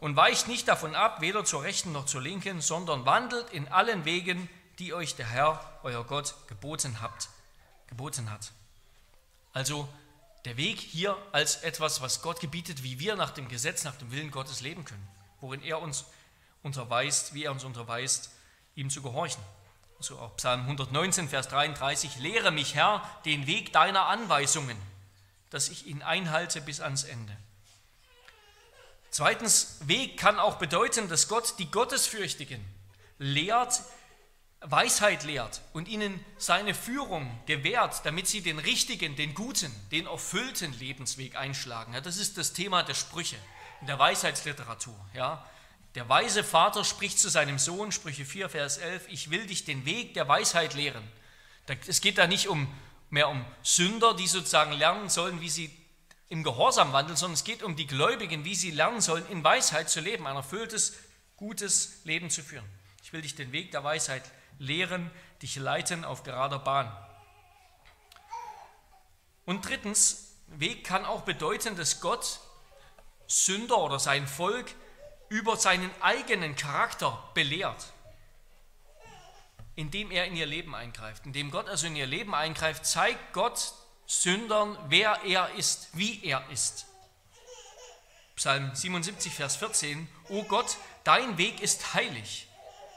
[0.00, 4.06] Und weicht nicht davon ab, weder zur rechten noch zur linken, sondern wandelt in allen
[4.06, 4.48] Wegen,
[4.78, 7.28] die euch der Herr, euer Gott, geboten, habt,
[7.88, 8.52] geboten hat.
[9.52, 9.86] Also
[10.46, 14.10] der Weg hier als etwas, was Gott gebietet, wie wir nach dem Gesetz, nach dem
[14.10, 15.06] Willen Gottes leben können,
[15.42, 16.06] worin er uns
[16.62, 18.30] unterweist, wie er uns unterweist,
[18.76, 19.42] ihm zu gehorchen.
[19.98, 24.78] So auch Psalm 119, Vers 33, lehre mich, Herr, den Weg deiner Anweisungen,
[25.50, 27.36] dass ich ihn einhalte bis ans Ende.
[29.10, 32.64] Zweitens, Weg kann auch bedeuten, dass Gott die Gottesfürchtigen
[33.18, 33.82] lehrt,
[34.60, 40.72] Weisheit lehrt und ihnen seine Führung gewährt, damit sie den richtigen, den guten, den erfüllten
[40.78, 41.94] Lebensweg einschlagen.
[41.94, 43.36] Ja, das ist das Thema der Sprüche
[43.80, 44.94] in der Weisheitsliteratur.
[45.14, 45.44] Ja.
[45.96, 49.84] Der weise Vater spricht zu seinem Sohn, Sprüche 4, Vers 11, ich will dich den
[49.86, 51.02] Weg der Weisheit lehren.
[51.86, 52.72] Es geht da nicht um,
[53.10, 55.70] mehr um Sünder, die sozusagen lernen sollen, wie sie
[56.28, 59.90] im Gehorsam wandeln, sondern es geht um die Gläubigen, wie sie lernen sollen, in Weisheit
[59.90, 60.96] zu leben, ein erfülltes,
[61.36, 62.64] gutes Leben zu führen.
[63.02, 64.22] Ich will dich den Weg der Weisheit
[64.58, 65.10] lehren
[65.42, 66.94] dich leiten auf gerader Bahn.
[69.46, 72.40] Und drittens, Weg kann auch bedeuten, dass Gott
[73.26, 74.74] Sünder oder sein Volk
[75.28, 77.92] über seinen eigenen Charakter belehrt,
[79.80, 81.24] indem er in ihr Leben eingreift.
[81.24, 83.72] Indem Gott also in ihr Leben eingreift, zeigt Gott
[84.06, 86.86] Sündern, wer er ist, wie er ist.
[88.36, 92.46] Psalm 77, Vers 14, O Gott, dein Weg ist heilig.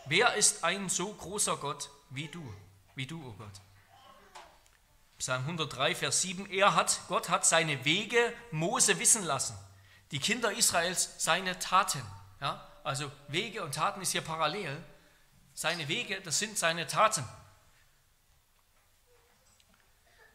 [0.05, 2.43] Wer ist ein so großer Gott wie du,
[2.95, 3.61] wie du, o oh Gott?
[5.19, 9.57] Psalm 103, Vers 7, er hat, Gott hat seine Wege Mose wissen lassen,
[10.11, 12.03] die Kinder Israels seine Taten.
[12.41, 12.67] Ja?
[12.83, 14.83] Also Wege und Taten ist hier parallel.
[15.53, 17.23] Seine Wege, das sind seine Taten.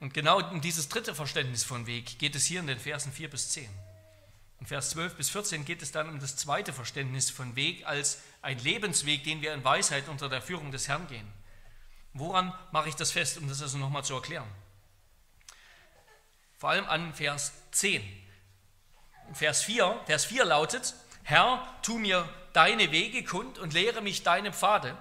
[0.00, 3.28] Und genau um dieses dritte Verständnis von Weg geht es hier in den Versen 4
[3.28, 3.68] bis 10.
[4.60, 8.22] In Vers 12 bis 14 geht es dann um das zweite Verständnis von Weg als
[8.42, 11.26] ein Lebensweg, den wir in Weisheit unter der Führung des Herrn gehen.
[12.12, 14.48] Woran mache ich das fest, um das also nochmal zu erklären?
[16.56, 18.02] Vor allem an Vers 10.
[19.32, 24.52] Vers 4, Vers 4 lautet, Herr, tu mir deine Wege kund und lehre mich deine
[24.52, 24.96] Pfade.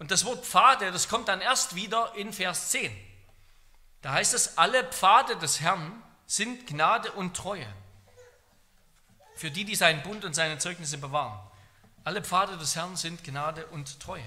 [0.00, 2.90] Und das Wort Pfade, das kommt dann erst wieder in Vers 10.
[4.02, 7.66] Da heißt es, alle Pfade des Herrn sind Gnade und Treue
[9.36, 11.38] für die, die seinen Bund und seine Zeugnisse bewahren.
[12.04, 14.26] Alle Pfade des Herrn sind Gnade und Treue.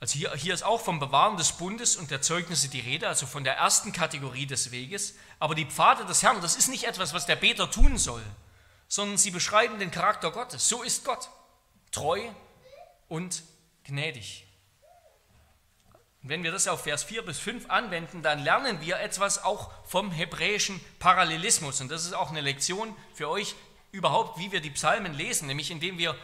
[0.00, 3.26] Also hier, hier ist auch vom Bewahren des Bundes und der Zeugnisse die Rede, also
[3.26, 5.14] von der ersten Kategorie des Weges.
[5.38, 8.22] Aber die Pfade des Herrn, das ist nicht etwas, was der Beter tun soll,
[8.92, 10.68] sondern sie beschreiben den Charakter Gottes.
[10.68, 11.30] So ist Gott,
[11.92, 12.20] treu
[13.08, 13.42] und
[13.84, 14.44] gnädig.
[16.20, 20.10] Wenn wir das auf Vers 4 bis 5 anwenden, dann lernen wir etwas auch vom
[20.10, 21.80] hebräischen Parallelismus.
[21.80, 23.54] Und das ist auch eine Lektion für euch
[23.92, 26.14] überhaupt, wie wir die Psalmen lesen, nämlich indem wir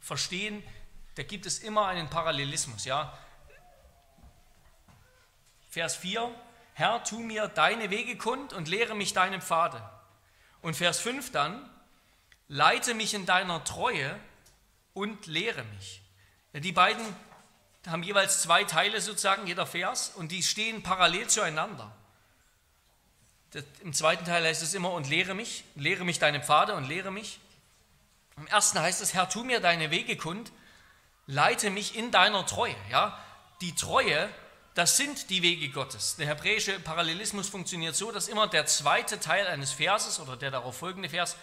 [0.00, 0.62] verstehen,
[1.14, 2.84] da gibt es immer einen Parallelismus.
[2.84, 3.18] Ja?
[5.70, 6.30] Vers 4,
[6.74, 9.82] Herr, tu mir deine Wege kund und lehre mich deine Pfade.
[10.62, 11.68] Und Vers 5 dann,
[12.48, 14.18] leite mich in deiner Treue
[14.92, 16.02] und lehre mich.
[16.52, 17.04] Die beiden
[17.86, 21.90] haben jeweils zwei Teile sozusagen, jeder Vers, und die stehen parallel zueinander.
[23.80, 27.10] Im zweiten Teil heißt es immer, und lehre mich, lehre mich deine Pfade und lehre
[27.10, 27.40] mich.
[28.36, 30.52] Im ersten heißt es, Herr, tu mir deine Wege kund,
[31.26, 32.76] leite mich in deiner Treue.
[32.90, 33.18] Ja?
[33.60, 34.28] Die Treue,
[34.74, 36.16] das sind die Wege Gottes.
[36.16, 40.76] Der hebräische Parallelismus funktioniert so, dass immer der zweite Teil eines Verses oder der darauf
[40.76, 41.36] folgende Vers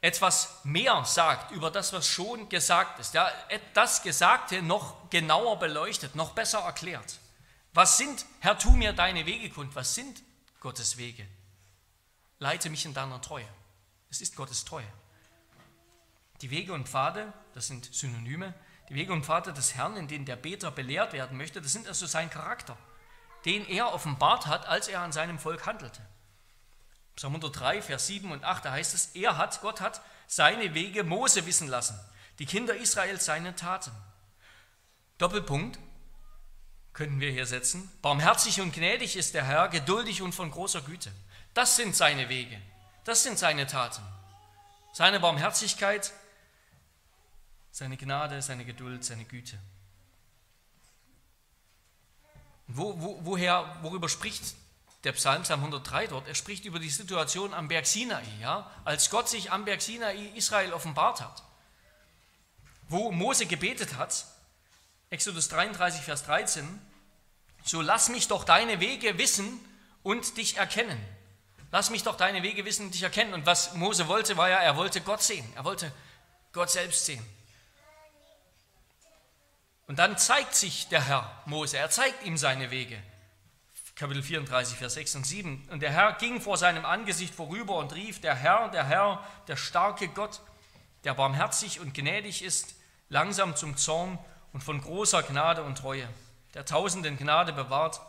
[0.00, 3.14] etwas mehr sagt über das, was schon gesagt ist.
[3.14, 3.32] Ja,
[3.74, 7.18] das Gesagte noch genauer beleuchtet, noch besser erklärt.
[7.74, 10.22] Was sind, Herr, tu mir deine Wege kund, was sind
[10.60, 11.26] Gottes Wege?
[12.38, 13.48] Leite mich in deiner Treue.
[14.10, 14.86] Es ist Gottes Treue.
[16.40, 18.54] Die Wege und Pfade, das sind Synonyme,
[18.88, 21.86] die Wege und Pfade des Herrn, in denen der Beter belehrt werden möchte, das sind
[21.86, 22.76] also sein Charakter,
[23.44, 26.00] den er offenbart hat, als er an seinem Volk handelte.
[27.16, 31.04] Psalm 103, Vers 7 und 8, da heißt es, er hat, Gott hat seine Wege
[31.04, 31.98] Mose wissen lassen,
[32.38, 33.90] die Kinder Israels seine Taten.
[35.18, 35.78] Doppelpunkt
[36.92, 37.90] könnten wir hier setzen.
[38.02, 41.12] Barmherzig und gnädig ist der Herr, geduldig und von großer Güte.
[41.54, 42.60] Das sind seine Wege.
[43.04, 44.02] Das sind seine Taten.
[44.92, 46.12] Seine Barmherzigkeit,
[47.70, 49.58] seine Gnade, seine Geduld, seine Güte.
[52.66, 54.54] Wo, wo, woher, worüber spricht
[55.04, 56.28] der Psalm, Psalm 103 dort?
[56.28, 58.70] Er spricht über die Situation am Berg Sinai, ja?
[58.84, 61.42] als Gott sich am Berg Sinai Israel offenbart hat.
[62.88, 64.26] Wo Mose gebetet hat,
[65.10, 66.66] Exodus 33, Vers 13,
[67.64, 69.60] so lass mich doch deine Wege wissen
[70.02, 70.98] und dich erkennen.
[71.70, 73.34] Lass mich doch deine Wege wissen und dich erkennen.
[73.34, 75.50] Und was Mose wollte, war ja, er wollte Gott sehen.
[75.54, 75.92] Er wollte
[76.52, 77.24] Gott selbst sehen.
[79.88, 83.02] Und dann zeigt sich der Herr Mose, er zeigt ihm seine Wege.
[83.96, 85.66] Kapitel 34, Vers 6 und 7.
[85.70, 89.56] Und der Herr ging vor seinem Angesicht vorüber und rief, der Herr, der Herr, der
[89.56, 90.42] starke Gott,
[91.04, 92.74] der barmherzig und gnädig ist,
[93.08, 94.18] langsam zum Zorn
[94.52, 96.06] und von großer Gnade und Treue,
[96.52, 98.00] der tausenden Gnade bewahrt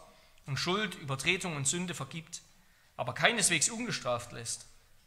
[0.47, 2.41] und Schuld, Übertretung und Sünde vergibt,
[2.97, 4.65] aber keineswegs ungestraft lässt,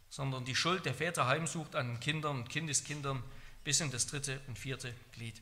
[0.09, 3.21] sondern die Schuld der Väter heimsucht an Kindern und Kindeskindern
[3.63, 5.39] bis in das dritte und vierte Glied.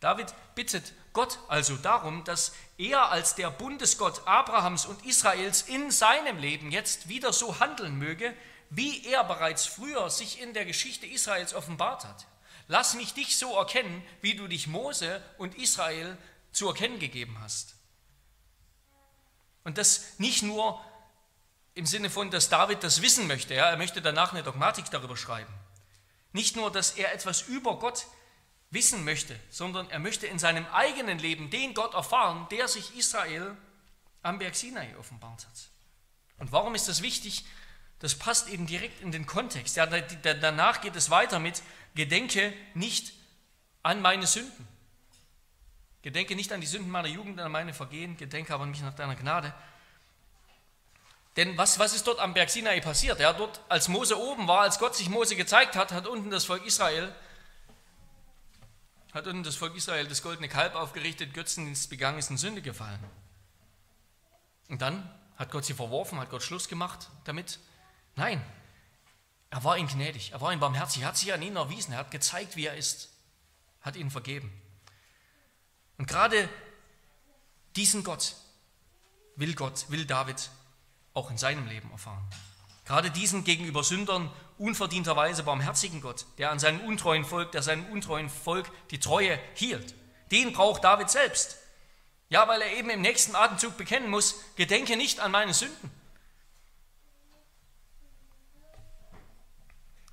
[0.00, 6.38] David bittet Gott also darum, dass er als der Bundesgott Abrahams und Israels in seinem
[6.38, 8.34] Leben jetzt wieder so handeln möge,
[8.68, 12.26] wie er bereits früher sich in der Geschichte Israels offenbart hat.
[12.68, 16.18] Lass mich dich so erkennen, wie du dich Mose und Israel
[16.52, 17.76] zu erkennen gegeben hast.
[19.64, 20.80] Und das nicht nur
[21.74, 25.16] im Sinne von, dass David das wissen möchte, ja, er möchte danach eine Dogmatik darüber
[25.16, 25.52] schreiben.
[26.32, 28.06] Nicht nur, dass er etwas über Gott
[28.70, 33.56] wissen möchte, sondern er möchte in seinem eigenen Leben den Gott erfahren, der sich Israel
[34.22, 35.70] am Berg Sinai offenbart hat.
[36.38, 37.44] Und warum ist das wichtig?
[38.00, 39.76] Das passt eben direkt in den Kontext.
[39.76, 41.62] Ja, danach geht es weiter mit,
[41.94, 43.12] gedenke nicht
[43.82, 44.68] an meine Sünden.
[46.02, 49.16] Gedenke nicht an die Sünden meiner Jugend, an meine Vergehen, gedenke aber mich nach deiner
[49.16, 49.54] Gnade.
[51.36, 53.20] Denn was, was ist dort am Berg Sinai passiert?
[53.20, 56.44] Ja, dort, als Mose oben war, als Gott sich Mose gezeigt hat, hat unten das
[56.44, 57.14] Volk Israel,
[59.16, 63.02] hat unten das Volk Israel das goldene Kalb aufgerichtet, Götzendienst begangen, ist in Sünde gefallen.
[64.68, 67.58] Und dann hat Gott sie verworfen, hat Gott Schluss gemacht damit.
[68.14, 68.44] Nein,
[69.48, 72.00] er war ihnen gnädig, er war ihnen barmherzig, er hat sich an ihnen erwiesen, er
[72.00, 73.08] hat gezeigt, wie er ist,
[73.80, 74.52] hat ihnen vergeben.
[75.96, 76.46] Und gerade
[77.74, 78.34] diesen Gott
[79.36, 80.50] will Gott, will David
[81.14, 82.28] auch in seinem Leben erfahren.
[82.86, 88.30] Gerade diesen gegenüber Sündern unverdienterweise barmherzigen Gott, der an seinem untreuen Volk, der seinem untreuen
[88.30, 89.94] Volk die Treue hielt,
[90.30, 91.58] den braucht David selbst.
[92.30, 95.90] Ja, weil er eben im nächsten Atemzug bekennen muss, gedenke nicht an meine Sünden.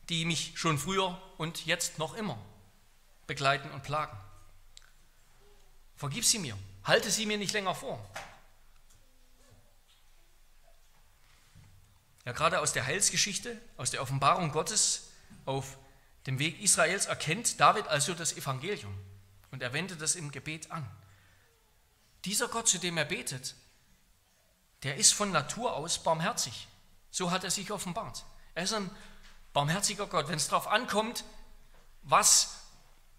[0.10, 2.38] die mich schon früher und jetzt noch immer
[3.26, 4.18] begleiten und plagen.
[5.96, 8.04] Vergib sie mir, halte sie mir nicht länger vor.
[12.26, 15.10] Ja, gerade aus der Heilsgeschichte, aus der Offenbarung Gottes
[15.46, 15.78] auf
[16.26, 18.98] dem Weg Israels erkennt David also das Evangelium
[19.52, 20.90] und er wendet das im Gebet an.
[22.26, 23.56] Dieser Gott, zu dem er betet,
[24.84, 26.68] der ist von Natur aus barmherzig.
[27.12, 28.26] So hat er sich offenbart.
[28.56, 28.90] Er ist ein
[29.52, 30.28] barmherziger Gott.
[30.30, 31.24] Wenn es darauf ankommt,
[32.04, 32.56] was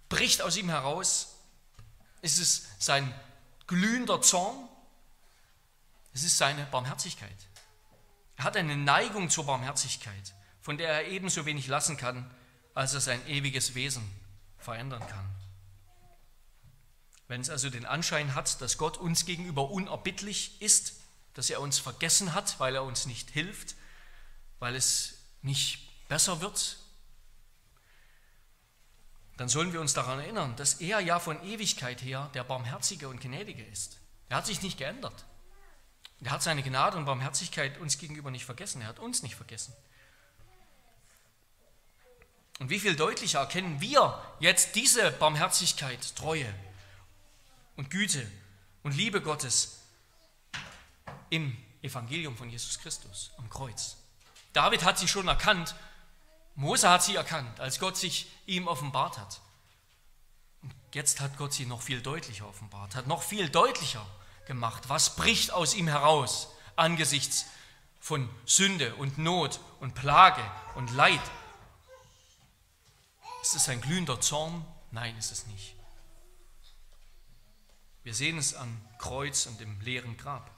[0.09, 1.35] bricht aus ihm heraus,
[2.23, 3.15] ist es sein
[3.67, 4.69] glühender Zorn,
[6.13, 7.37] es ist seine Barmherzigkeit.
[8.37, 12.31] Er hat eine Neigung zur Barmherzigkeit, von der er ebenso wenig lassen kann,
[12.75, 14.03] als er sein ewiges Wesen
[14.59, 15.31] verändern kann.
[17.29, 21.01] Wenn es also den Anschein hat, dass Gott uns gegenüber unerbittlich ist,
[21.35, 23.75] dass er uns vergessen hat, weil er uns nicht hilft,
[24.59, 26.79] weil es nicht besser wird,
[29.37, 33.21] dann sollen wir uns daran erinnern, dass er ja von Ewigkeit her der Barmherzige und
[33.21, 33.99] Gnädige ist.
[34.29, 35.25] Er hat sich nicht geändert.
[36.23, 38.81] Er hat seine Gnade und Barmherzigkeit uns gegenüber nicht vergessen.
[38.81, 39.75] Er hat uns nicht vergessen.
[42.61, 46.53] Und wie viel deutlicher erkennen wir jetzt diese Barmherzigkeit, Treue
[47.77, 48.31] und Güte
[48.85, 49.81] und Liebe Gottes
[51.31, 53.97] im Evangelium von Jesus Christus am Kreuz.
[54.53, 55.75] David hat sie schon erkannt
[56.57, 59.41] Mose hat sie erkannt, als Gott sich ihm offenbart hat.
[60.63, 64.07] Und jetzt hat Gott sie noch viel deutlicher offenbart, hat noch viel deutlicher
[64.47, 67.47] gemacht, was bricht aus ihm heraus angesichts
[68.01, 70.43] von Sünde und Not und Plage
[70.75, 71.21] und Leid.
[73.43, 74.65] Ist es ein glühender Zorn?
[74.91, 75.75] Nein, ist es nicht.
[78.03, 80.51] Wir sehen es am Kreuz und im leeren Grab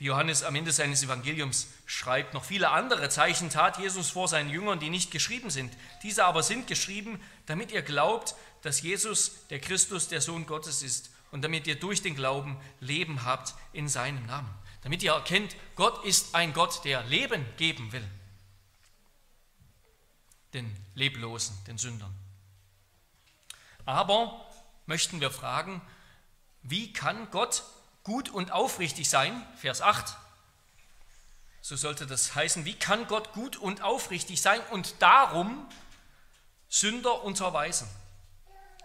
[0.00, 4.48] wie Johannes am Ende seines Evangeliums schreibt, noch viele andere Zeichen tat Jesus vor seinen
[4.48, 5.76] Jüngern, die nicht geschrieben sind.
[6.02, 11.10] Diese aber sind geschrieben, damit ihr glaubt, dass Jesus der Christus, der Sohn Gottes ist
[11.30, 14.52] und damit ihr durch den Glauben Leben habt in seinem Namen.
[14.82, 18.08] Damit ihr erkennt, Gott ist ein Gott, der Leben geben will.
[20.52, 22.14] den Leblosen, den Sündern.
[23.86, 24.44] Aber
[24.86, 25.80] möchten wir fragen,
[26.62, 27.62] wie kann Gott
[28.02, 29.46] gut und aufrichtig sein?
[29.56, 30.16] Vers 8.
[31.60, 35.68] So sollte das heißen, wie kann Gott gut und aufrichtig sein und darum
[36.68, 37.88] Sünder unterweisen?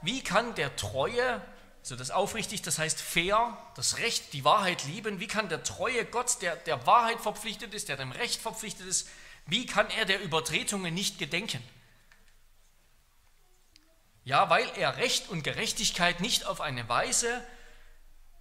[0.02, 1.42] Wie kann der Treue,
[1.86, 6.04] also das aufrichtig, das heißt fair, das Recht, die Wahrheit lieben, wie kann der treue
[6.04, 9.08] Gott, der der Wahrheit verpflichtet ist, der dem Recht verpflichtet ist,
[9.46, 11.62] wie kann er der Übertretungen nicht gedenken?
[14.24, 17.46] Ja, weil er Recht und Gerechtigkeit nicht auf eine Weise,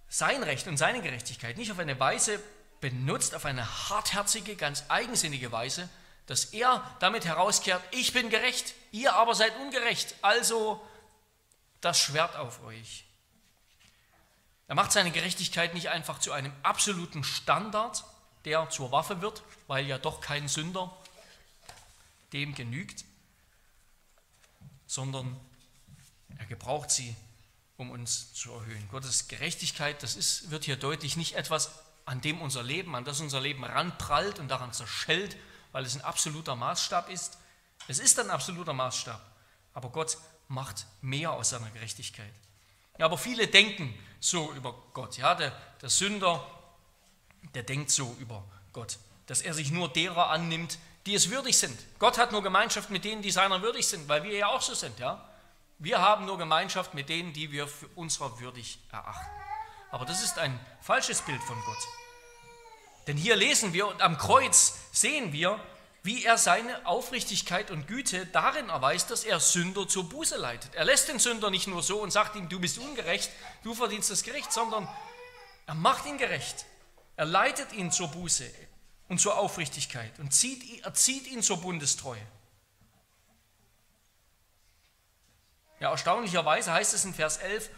[0.09, 2.41] sein Recht und seine Gerechtigkeit nicht auf eine Weise
[2.81, 5.87] benutzt, auf eine hartherzige, ganz eigensinnige Weise,
[6.25, 10.81] dass er damit herauskehrt, ich bin gerecht, ihr aber seid ungerecht, also
[11.81, 13.04] das Schwert auf euch.
[14.67, 18.03] Er macht seine Gerechtigkeit nicht einfach zu einem absoluten Standard,
[18.45, 20.95] der zur Waffe wird, weil ja doch kein Sünder
[22.33, 23.05] dem genügt,
[24.87, 25.39] sondern
[26.37, 27.15] er gebraucht sie,
[27.77, 28.87] um uns zu erhöhen.
[28.89, 31.71] Gottes Gerechtigkeit, das ist, wird hier deutlich nicht etwas,
[32.05, 35.35] an dem unser Leben, an das unser Leben ranprallt und daran zerschellt,
[35.71, 37.37] weil es ein absoluter Maßstab ist.
[37.87, 39.21] Es ist ein absoluter Maßstab,
[39.73, 42.33] aber Gott macht mehr aus seiner Gerechtigkeit.
[42.97, 45.17] Ja, aber viele denken so über Gott.
[45.17, 46.45] Ja, der, der Sünder,
[47.53, 48.43] der denkt so über
[48.73, 51.77] Gott, dass er sich nur derer annimmt, die es würdig sind.
[51.99, 54.73] Gott hat nur Gemeinschaft mit denen, die seiner würdig sind, weil wir ja auch so
[54.73, 54.97] sind.
[54.99, 55.29] Ja?
[55.77, 59.29] Wir haben nur Gemeinschaft mit denen, die wir für unserer würdig erachten.
[59.91, 61.87] Aber das ist ein falsches Bild von Gott.
[63.07, 65.59] Denn hier lesen wir und am Kreuz sehen wir,
[66.05, 70.75] wie er seine Aufrichtigkeit und Güte darin erweist, dass er Sünder zur Buße leitet.
[70.75, 73.31] Er lässt den Sünder nicht nur so und sagt ihm, du bist ungerecht,
[73.63, 74.87] du verdienst das Gericht, sondern
[75.65, 76.65] er macht ihn gerecht.
[77.15, 78.45] Er leitet ihn zur Buße
[79.09, 82.21] und zur Aufrichtigkeit und zieht, er zieht ihn zur Bundestreue.
[85.79, 87.69] Ja, erstaunlicherweise heißt es in Vers 11,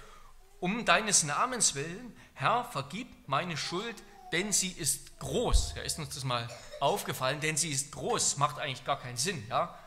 [0.59, 3.95] um deines Namens willen, Herr, vergib meine Schuld,
[4.31, 5.73] denn sie ist groß.
[5.75, 6.47] Ja, ist uns das mal
[6.79, 9.45] aufgefallen, denn sie ist groß, macht eigentlich gar keinen Sinn.
[9.49, 9.77] Ja?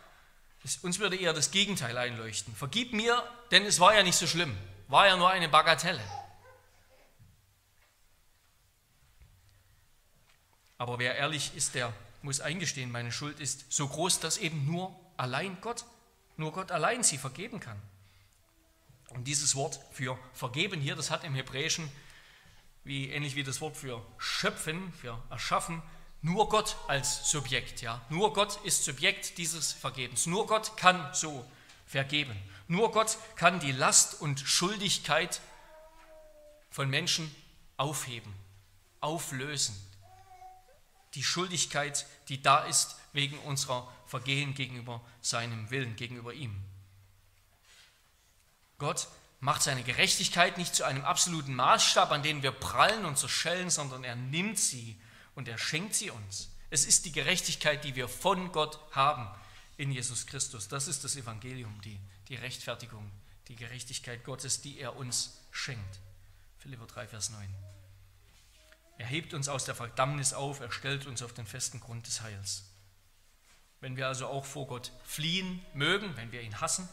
[0.82, 2.54] uns würde eher das Gegenteil einleuchten.
[2.54, 4.56] Vergib mir, denn es war ja nicht so schlimm,
[4.88, 6.02] war ja nur eine Bagatelle.
[10.76, 14.94] Aber wer ehrlich ist, der muss eingestehen, meine Schuld ist so groß, dass eben nur
[15.16, 15.84] allein Gott,
[16.36, 17.80] nur Gott allein sie vergeben kann.
[19.10, 21.90] Und dieses Wort für vergeben hier, das hat im Hebräischen,
[22.84, 25.82] wie, ähnlich wie das Wort für schöpfen, für erschaffen,
[26.22, 27.80] nur Gott als Subjekt.
[27.80, 28.00] Ja?
[28.10, 30.26] Nur Gott ist Subjekt dieses Vergebens.
[30.26, 31.44] Nur Gott kann so
[31.86, 32.36] vergeben.
[32.68, 35.40] Nur Gott kann die Last und Schuldigkeit
[36.70, 37.34] von Menschen
[37.76, 38.32] aufheben,
[39.00, 39.74] auflösen.
[41.14, 46.54] Die Schuldigkeit, die da ist wegen unserer Vergehen gegenüber seinem Willen, gegenüber ihm.
[48.78, 49.08] Gott
[49.40, 54.04] macht seine Gerechtigkeit nicht zu einem absoluten Maßstab, an den wir prallen und zerschellen, sondern
[54.04, 55.00] er nimmt sie
[55.34, 56.50] und er schenkt sie uns.
[56.68, 59.28] Es ist die Gerechtigkeit, die wir von Gott haben
[59.76, 60.68] in Jesus Christus.
[60.68, 63.10] Das ist das Evangelium, die, die Rechtfertigung,
[63.48, 66.00] die Gerechtigkeit Gottes, die er uns schenkt.
[66.58, 67.48] Philipper 3, Vers 9.
[68.98, 72.20] Er hebt uns aus der Verdammnis auf, er stellt uns auf den festen Grund des
[72.20, 72.64] Heils.
[73.80, 76.86] Wenn wir also auch vor Gott fliehen mögen, wenn wir ihn hassen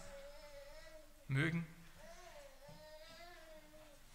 [1.27, 1.67] mögen,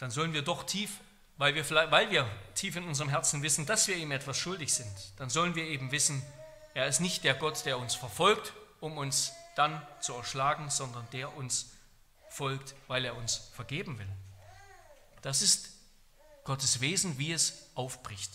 [0.02, 0.98] dann sollen wir doch tief,
[1.36, 4.92] weil wir, weil wir tief in unserem Herzen wissen, dass wir ihm etwas schuldig sind,
[5.16, 6.24] dann sollen wir eben wissen,
[6.74, 11.36] er ist nicht der Gott, der uns verfolgt, um uns dann zu erschlagen, sondern der
[11.36, 11.70] uns
[12.28, 14.08] folgt, weil er uns vergeben will.
[15.20, 15.68] Das ist
[16.42, 18.32] Gottes Wesen, wie es aufbricht.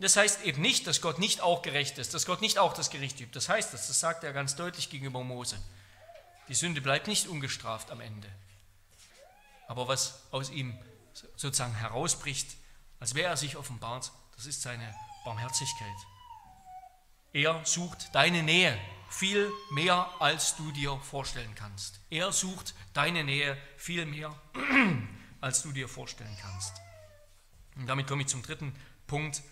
[0.00, 2.90] Das heißt eben nicht, dass Gott nicht auch gerecht ist, dass Gott nicht auch das
[2.90, 3.32] Gericht übt.
[3.32, 5.56] Das heißt das, das sagt er ganz deutlich gegenüber Mose.
[6.48, 8.28] Die Sünde bleibt nicht ungestraft am Ende.
[9.68, 10.78] Aber was aus ihm
[11.36, 12.56] sozusagen herausbricht,
[13.00, 14.94] als wäre er sich offenbart, das ist seine
[15.24, 15.96] Barmherzigkeit.
[17.32, 18.78] Er sucht deine Nähe
[19.10, 22.00] viel mehr, als du dir vorstellen kannst.
[22.10, 24.34] Er sucht deine Nähe viel mehr,
[25.40, 26.72] als du dir vorstellen kannst.
[27.76, 28.74] Und damit komme ich zum dritten
[29.06, 29.42] Punkt.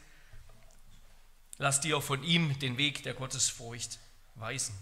[1.58, 3.98] Lass dir von ihm den Weg der Gottesfurcht
[4.34, 4.76] weisen.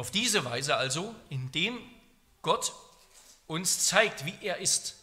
[0.00, 1.78] Auf diese Weise also, indem
[2.40, 2.72] Gott
[3.46, 4.96] uns zeigt, wie er ist,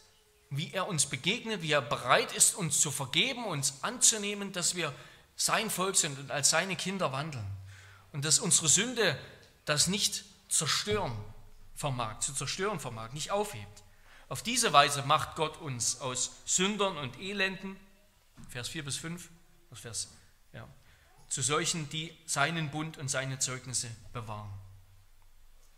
[0.50, 4.92] wie er uns begegnet, wie er bereit ist, uns zu vergeben, uns anzunehmen, dass wir
[5.36, 7.46] sein Volk sind und als seine Kinder wandeln.
[8.12, 9.16] Und dass unsere Sünde
[9.66, 11.16] das nicht zerstören
[11.76, 13.84] vermag, zu zerstören vermag, nicht aufhebt.
[14.30, 17.78] Auf diese Weise macht Gott uns aus Sündern und Elenden,
[18.50, 19.30] Vers 4 bis 5,
[19.74, 20.08] Vers,
[20.54, 20.68] ja,
[21.30, 24.52] zu solchen, die seinen Bund und seine Zeugnisse bewahren.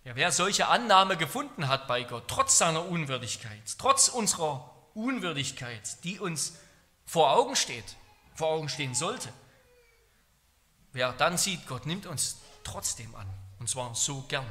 [0.05, 6.19] Ja, wer solche Annahme gefunden hat bei Gott, trotz seiner Unwürdigkeit, trotz unserer Unwürdigkeit, die
[6.19, 6.57] uns
[7.05, 7.95] vor Augen steht,
[8.33, 9.29] vor Augen stehen sollte,
[10.93, 13.27] wer dann sieht, Gott nimmt uns trotzdem an,
[13.59, 14.49] und zwar so gern,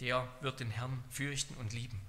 [0.00, 2.00] der wird den Herrn fürchten und lieben.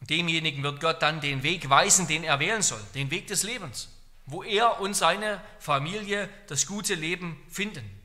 [0.00, 3.42] Und demjenigen wird Gott dann den Weg weisen, den er wählen soll, den Weg des
[3.42, 3.88] Lebens,
[4.26, 8.01] wo er und seine Familie das gute Leben finden.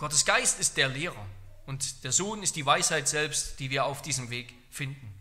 [0.00, 1.24] Gottes Geist ist der Lehrer
[1.66, 5.14] und der Sohn ist die Weisheit selbst, die wir auf diesem Weg finden.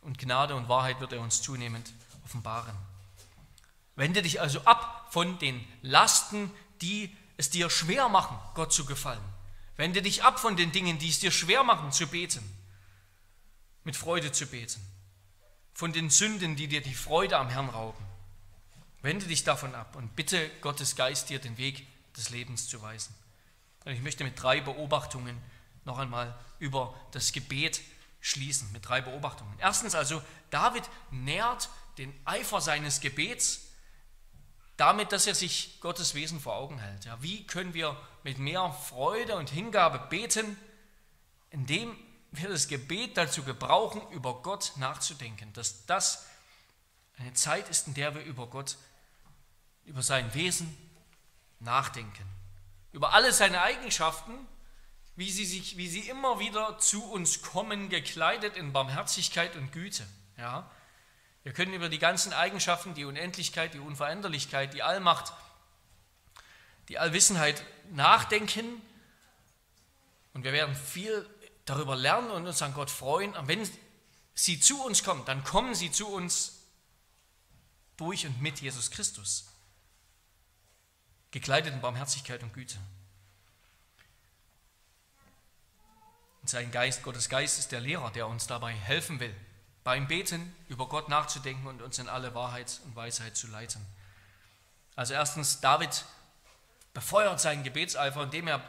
[0.00, 1.92] Und Gnade und Wahrheit wird er uns zunehmend
[2.24, 2.74] offenbaren.
[3.94, 6.50] Wende dich also ab von den Lasten,
[6.80, 9.22] die es dir schwer machen, Gott zu gefallen.
[9.76, 12.42] Wende dich ab von den Dingen, die es dir schwer machen, zu beten
[13.84, 14.80] mit Freude zu beten,
[15.74, 18.04] von den Sünden, die dir die Freude am Herrn rauben.
[19.02, 21.86] Wende dich davon ab und bitte Gottes Geist dir den Weg
[22.16, 23.14] des Lebens zu weisen.
[23.84, 25.40] Und ich möchte mit drei Beobachtungen
[25.84, 27.80] noch einmal über das Gebet
[28.20, 29.52] schließen, mit drei Beobachtungen.
[29.58, 33.66] Erstens also, David nährt den Eifer seines Gebets
[34.76, 37.04] damit, dass er sich Gottes Wesen vor Augen hält.
[37.04, 40.56] Ja, wie können wir mit mehr Freude und Hingabe beten,
[41.50, 41.96] indem
[42.30, 46.26] wir das Gebet dazu gebrauchen, über Gott nachzudenken, dass das
[47.18, 48.76] eine Zeit ist, in der wir über Gott,
[49.84, 50.74] über sein Wesen
[51.62, 52.26] nachdenken,
[52.92, 54.32] über alle seine Eigenschaften,
[55.16, 60.06] wie sie, sich, wie sie immer wieder zu uns kommen, gekleidet in Barmherzigkeit und Güte.
[60.38, 60.70] Ja?
[61.42, 65.32] Wir können über die ganzen Eigenschaften, die Unendlichkeit, die Unveränderlichkeit, die Allmacht,
[66.88, 68.80] die Allwissenheit nachdenken
[70.34, 71.28] und wir werden viel
[71.64, 73.34] darüber lernen und uns an Gott freuen.
[73.34, 73.68] Und wenn
[74.34, 76.60] sie zu uns kommen, dann kommen sie zu uns
[77.96, 79.51] durch und mit Jesus Christus,
[81.32, 82.78] gekleidet in Barmherzigkeit und Güte.
[86.42, 89.34] Und sein Geist, Gottes Geist ist der Lehrer, der uns dabei helfen will,
[89.84, 93.84] beim Beten über Gott nachzudenken und uns in alle Wahrheit und Weisheit zu leiten.
[94.94, 96.04] Also erstens, David
[96.94, 98.62] befeuert seinen Gebetseifer, indem er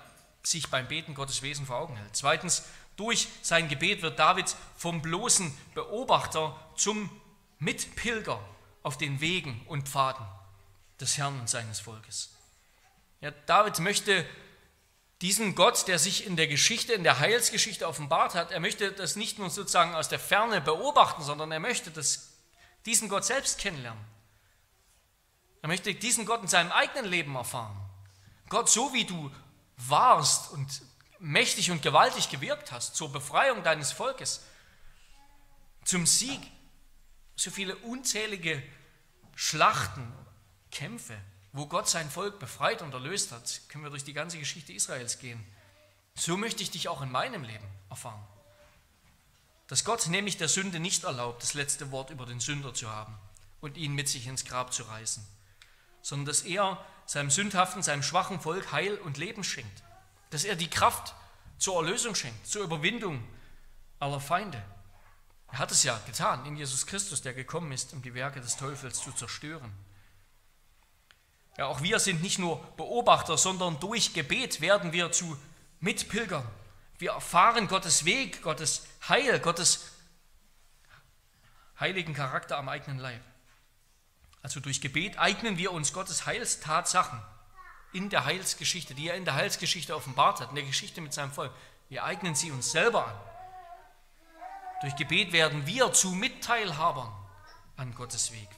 [0.43, 2.16] sich beim Beten Gottes Wesen vor Augen hält.
[2.16, 2.64] Zweitens,
[2.95, 7.09] durch sein Gebet wird David vom bloßen Beobachter zum
[7.59, 8.39] Mitpilger
[8.84, 10.26] auf den Wegen und Pfaden
[10.99, 12.32] des Herrn und seines Volkes.
[13.24, 14.26] Ja, David möchte
[15.21, 19.15] diesen Gott, der sich in der Geschichte, in der Heilsgeschichte offenbart hat, er möchte das
[19.15, 22.34] nicht nur sozusagen aus der Ferne beobachten, sondern er möchte das,
[22.86, 24.03] diesen Gott selbst kennenlernen.
[25.61, 27.78] Er möchte diesen Gott in seinem eigenen Leben erfahren.
[28.49, 29.32] Gott, so wie du
[29.78, 30.82] warst und
[31.19, 34.41] mächtig und gewaltig gewirkt hast zur Befreiung deines Volkes,
[35.86, 36.41] zum Sieg.
[37.38, 38.61] So viele unzählige
[39.34, 40.13] Schlachten,
[40.71, 41.17] Kämpfe,
[41.54, 45.20] wo Gott sein Volk befreit und erlöst hat, können wir durch die ganze Geschichte Israels
[45.20, 45.43] gehen.
[46.16, 48.22] So möchte ich dich auch in meinem Leben erfahren.
[49.68, 53.18] Dass Gott nämlich der Sünde nicht erlaubt, das letzte Wort über den Sünder zu haben
[53.62, 55.26] und ihn mit sich ins Grab zu reißen,
[56.01, 59.84] sondern dass er seinem sündhaften, seinem schwachen Volk Heil und Leben schenkt
[60.34, 61.14] dass er die Kraft
[61.60, 63.24] zur Erlösung schenkt, zur Überwindung
[63.99, 64.62] aller Feinde.
[65.51, 68.58] Er hat es ja getan in Jesus Christus, der gekommen ist, um die Werke des
[68.58, 69.72] Teufels zu zerstören.
[71.58, 75.38] Ja, auch wir sind nicht nur Beobachter, sondern durch Gebet werden wir zu
[75.80, 76.47] Mitpilgern.
[76.97, 79.91] Wir erfahren Gottes Weg, Gottes Heil, Gottes
[81.80, 83.22] heiligen Charakter am eigenen Leib.
[84.41, 87.22] Also durch Gebet eignen wir uns Gottes Heilstatsachen
[87.93, 91.32] in der Heilsgeschichte, die er in der Heilsgeschichte offenbart hat, in der Geschichte mit seinem
[91.32, 91.51] Volk.
[91.89, 93.16] Wir eignen sie uns selber an.
[94.82, 97.12] Durch Gebet werden wir zu Mitteilhabern
[97.78, 98.49] an Gottes Weg.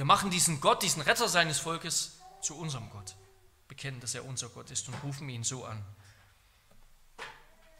[0.00, 3.16] Wir machen diesen Gott, diesen Retter seines Volkes zu unserem Gott,
[3.68, 5.84] bekennen, dass er unser Gott ist und rufen ihn so an.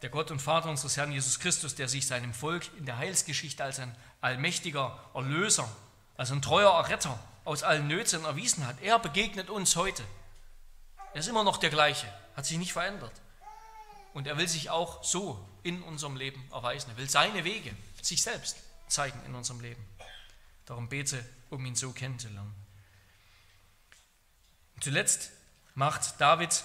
[0.03, 3.63] Der Gott und Vater unseres Herrn Jesus Christus, der sich seinem Volk in der Heilsgeschichte
[3.63, 5.67] als ein allmächtiger Erlöser,
[6.15, 10.03] als ein treuer Retter aus allen Nöten erwiesen hat, er begegnet uns heute.
[11.15, 12.05] Er ist immer noch der gleiche,
[12.35, 13.19] hat sich nicht verändert.
[14.13, 16.91] Und er will sich auch so in unserem Leben erweisen.
[16.91, 18.57] Er will seine Wege, sich selbst
[18.87, 19.83] zeigen in unserem Leben.
[20.65, 22.53] Darum bete, um ihn so kennenzulernen.
[24.75, 25.31] Und zuletzt
[25.75, 26.63] macht David,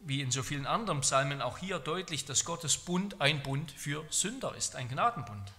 [0.00, 4.04] wie in so vielen anderen Psalmen, auch hier deutlich, dass Gottes Bund ein Bund für
[4.10, 5.52] Sünder ist, ein Gnadenbund.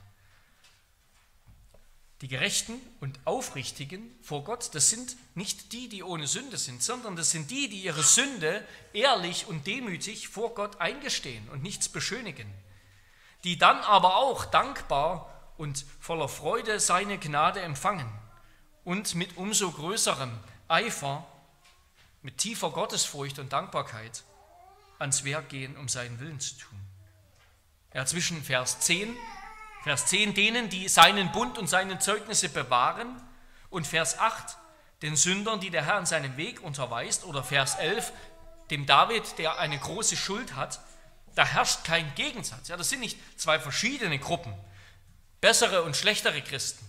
[2.21, 7.15] Die Gerechten und Aufrichtigen vor Gott, das sind nicht die, die ohne Sünde sind, sondern
[7.15, 12.49] das sind die, die ihre Sünde ehrlich und demütig vor Gott eingestehen und nichts beschönigen,
[13.43, 18.09] die dann aber auch dankbar und voller Freude seine Gnade empfangen
[18.83, 20.31] und mit umso größerem
[20.67, 21.25] Eifer,
[22.21, 24.23] mit tiefer Gottesfurcht und Dankbarkeit
[24.99, 26.79] ans Werk gehen, um seinen Willen zu tun.
[27.93, 29.15] Ja, zwischen Vers 10,
[29.83, 33.21] Vers 10 denen, die seinen Bund und seine Zeugnisse bewahren
[33.69, 34.57] und Vers 8
[35.01, 38.11] den Sündern, die der Herr in seinem Weg unterweist oder Vers 11
[38.71, 40.79] dem David, der eine große Schuld hat,
[41.35, 42.67] da herrscht kein Gegensatz.
[42.67, 44.53] Ja, das sind nicht zwei verschiedene Gruppen,
[45.41, 46.86] bessere und schlechtere Christen.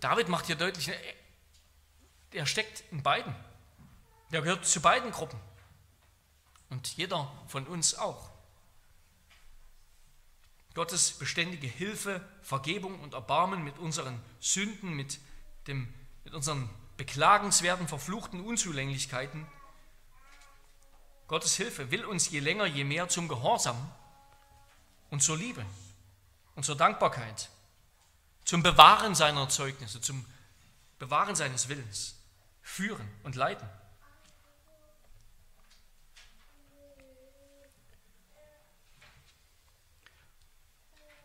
[0.00, 0.90] David macht hier deutlich,
[2.32, 3.34] er steckt in beiden.
[4.30, 5.40] Er gehört zu beiden Gruppen.
[6.70, 8.30] Und jeder von uns auch.
[10.74, 15.18] Gottes beständige Hilfe, Vergebung und Erbarmen mit unseren Sünden, mit,
[15.66, 15.92] dem,
[16.24, 19.46] mit unseren beklagenswerten, verfluchten Unzulänglichkeiten.
[21.26, 23.90] Gottes Hilfe will uns je länger, je mehr zum Gehorsam
[25.10, 25.64] und zur Liebe
[26.58, 27.50] und zur Dankbarkeit,
[28.44, 30.26] zum Bewahren seiner Zeugnisse, zum
[30.98, 32.16] Bewahren seines Willens
[32.62, 33.64] führen und leiten.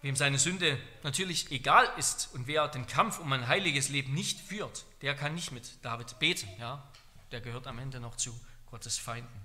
[0.03, 4.39] Wem seine Sünde natürlich egal ist und wer den Kampf um ein heiliges Leben nicht
[4.39, 6.47] führt, der kann nicht mit David beten.
[6.59, 6.87] Ja?
[7.31, 9.41] Der gehört am Ende noch zu Gottes Feinden.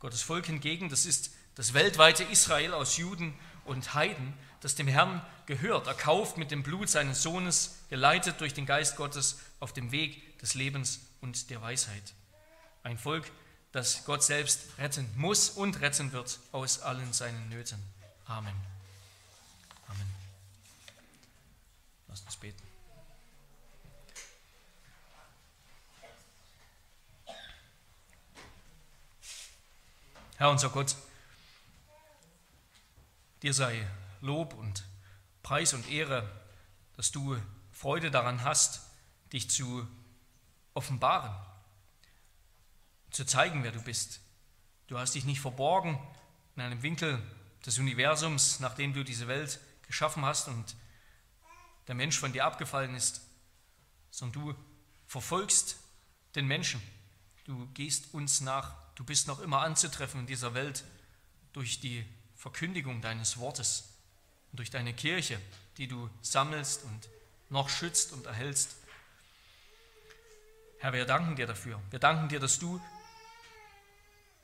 [0.00, 3.32] Gottes Volk hingegen, das ist das weltweite Israel aus Juden
[3.64, 4.34] und Heiden,
[4.64, 9.38] das dem Herrn gehört, erkauft mit dem Blut seines Sohnes, geleitet durch den Geist Gottes
[9.60, 12.14] auf dem Weg des Lebens und der Weisheit.
[12.82, 13.30] Ein Volk,
[13.72, 17.78] das Gott selbst retten muss und retten wird aus allen seinen Nöten.
[18.24, 18.54] Amen.
[19.86, 20.14] Amen.
[22.08, 22.62] Lass uns beten.
[30.38, 30.96] Herr unser Gott,
[33.42, 33.86] dir sei
[34.24, 34.84] Lob und
[35.42, 36.26] Preis und Ehre,
[36.96, 37.36] dass du
[37.72, 38.80] Freude daran hast,
[39.34, 39.86] dich zu
[40.72, 41.34] offenbaren,
[43.10, 44.20] zu zeigen, wer du bist.
[44.86, 46.00] Du hast dich nicht verborgen
[46.56, 47.20] in einem Winkel
[47.66, 50.74] des Universums, nachdem du diese Welt geschaffen hast und
[51.86, 53.20] der Mensch von dir abgefallen ist,
[54.10, 54.54] sondern du
[55.06, 55.76] verfolgst
[56.34, 56.80] den Menschen.
[57.44, 58.74] Du gehst uns nach.
[58.94, 60.82] Du bist noch immer anzutreffen in dieser Welt
[61.52, 62.06] durch die
[62.36, 63.93] Verkündigung deines Wortes
[64.54, 65.40] und durch deine Kirche,
[65.78, 67.08] die du sammelst und
[67.50, 68.76] noch schützt und erhältst.
[70.78, 71.82] Herr, wir danken dir dafür.
[71.90, 72.80] Wir danken dir, dass du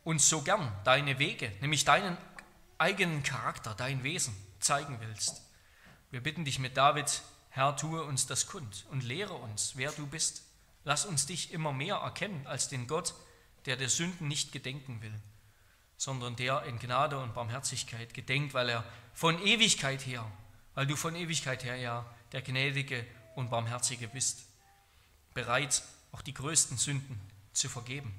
[0.03, 2.19] uns so gern deine Wege, nämlich deinen
[2.77, 5.43] eigenen Charakter, dein Wesen zeigen willst.
[6.11, 10.09] Wir bitten dich mit David, Herr, tue uns das kund und lehre uns, wer du
[10.09, 10.43] bist.
[10.83, 13.15] Lass uns dich immer mehr erkennen als den Gott,
[13.65, 15.15] der der Sünden nicht gedenken will,
[16.01, 20.25] sondern der in Gnade und Barmherzigkeit gedenkt, weil er von Ewigkeit her,
[20.75, 24.47] weil du von Ewigkeit her ja der Gnädige und Barmherzige bist,
[25.35, 25.83] bereit,
[26.13, 27.21] auch die größten Sünden
[27.53, 28.15] zu vergeben.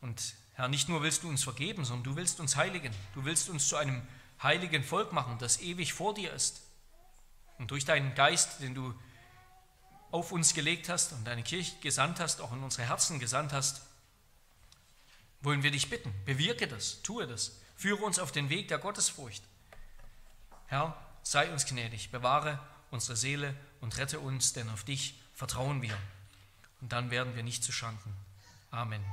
[0.00, 2.92] Und Herr, nicht nur willst du uns vergeben, sondern du willst uns heiligen.
[3.14, 4.02] Du willst uns zu einem
[4.42, 6.62] heiligen Volk machen, das ewig vor dir ist.
[7.58, 8.92] Und durch deinen Geist, den du
[10.10, 13.82] auf uns gelegt hast und deine Kirche gesandt hast, auch in unsere Herzen gesandt hast,
[15.46, 19.44] wollen wir dich bitten, bewirke das, tue das, führe uns auf den Weg der Gottesfurcht.
[20.66, 22.58] Herr, sei uns gnädig, bewahre
[22.90, 25.96] unsere Seele und rette uns, denn auf dich vertrauen wir.
[26.80, 28.12] Und dann werden wir nicht zu Schanden.
[28.72, 29.04] Amen.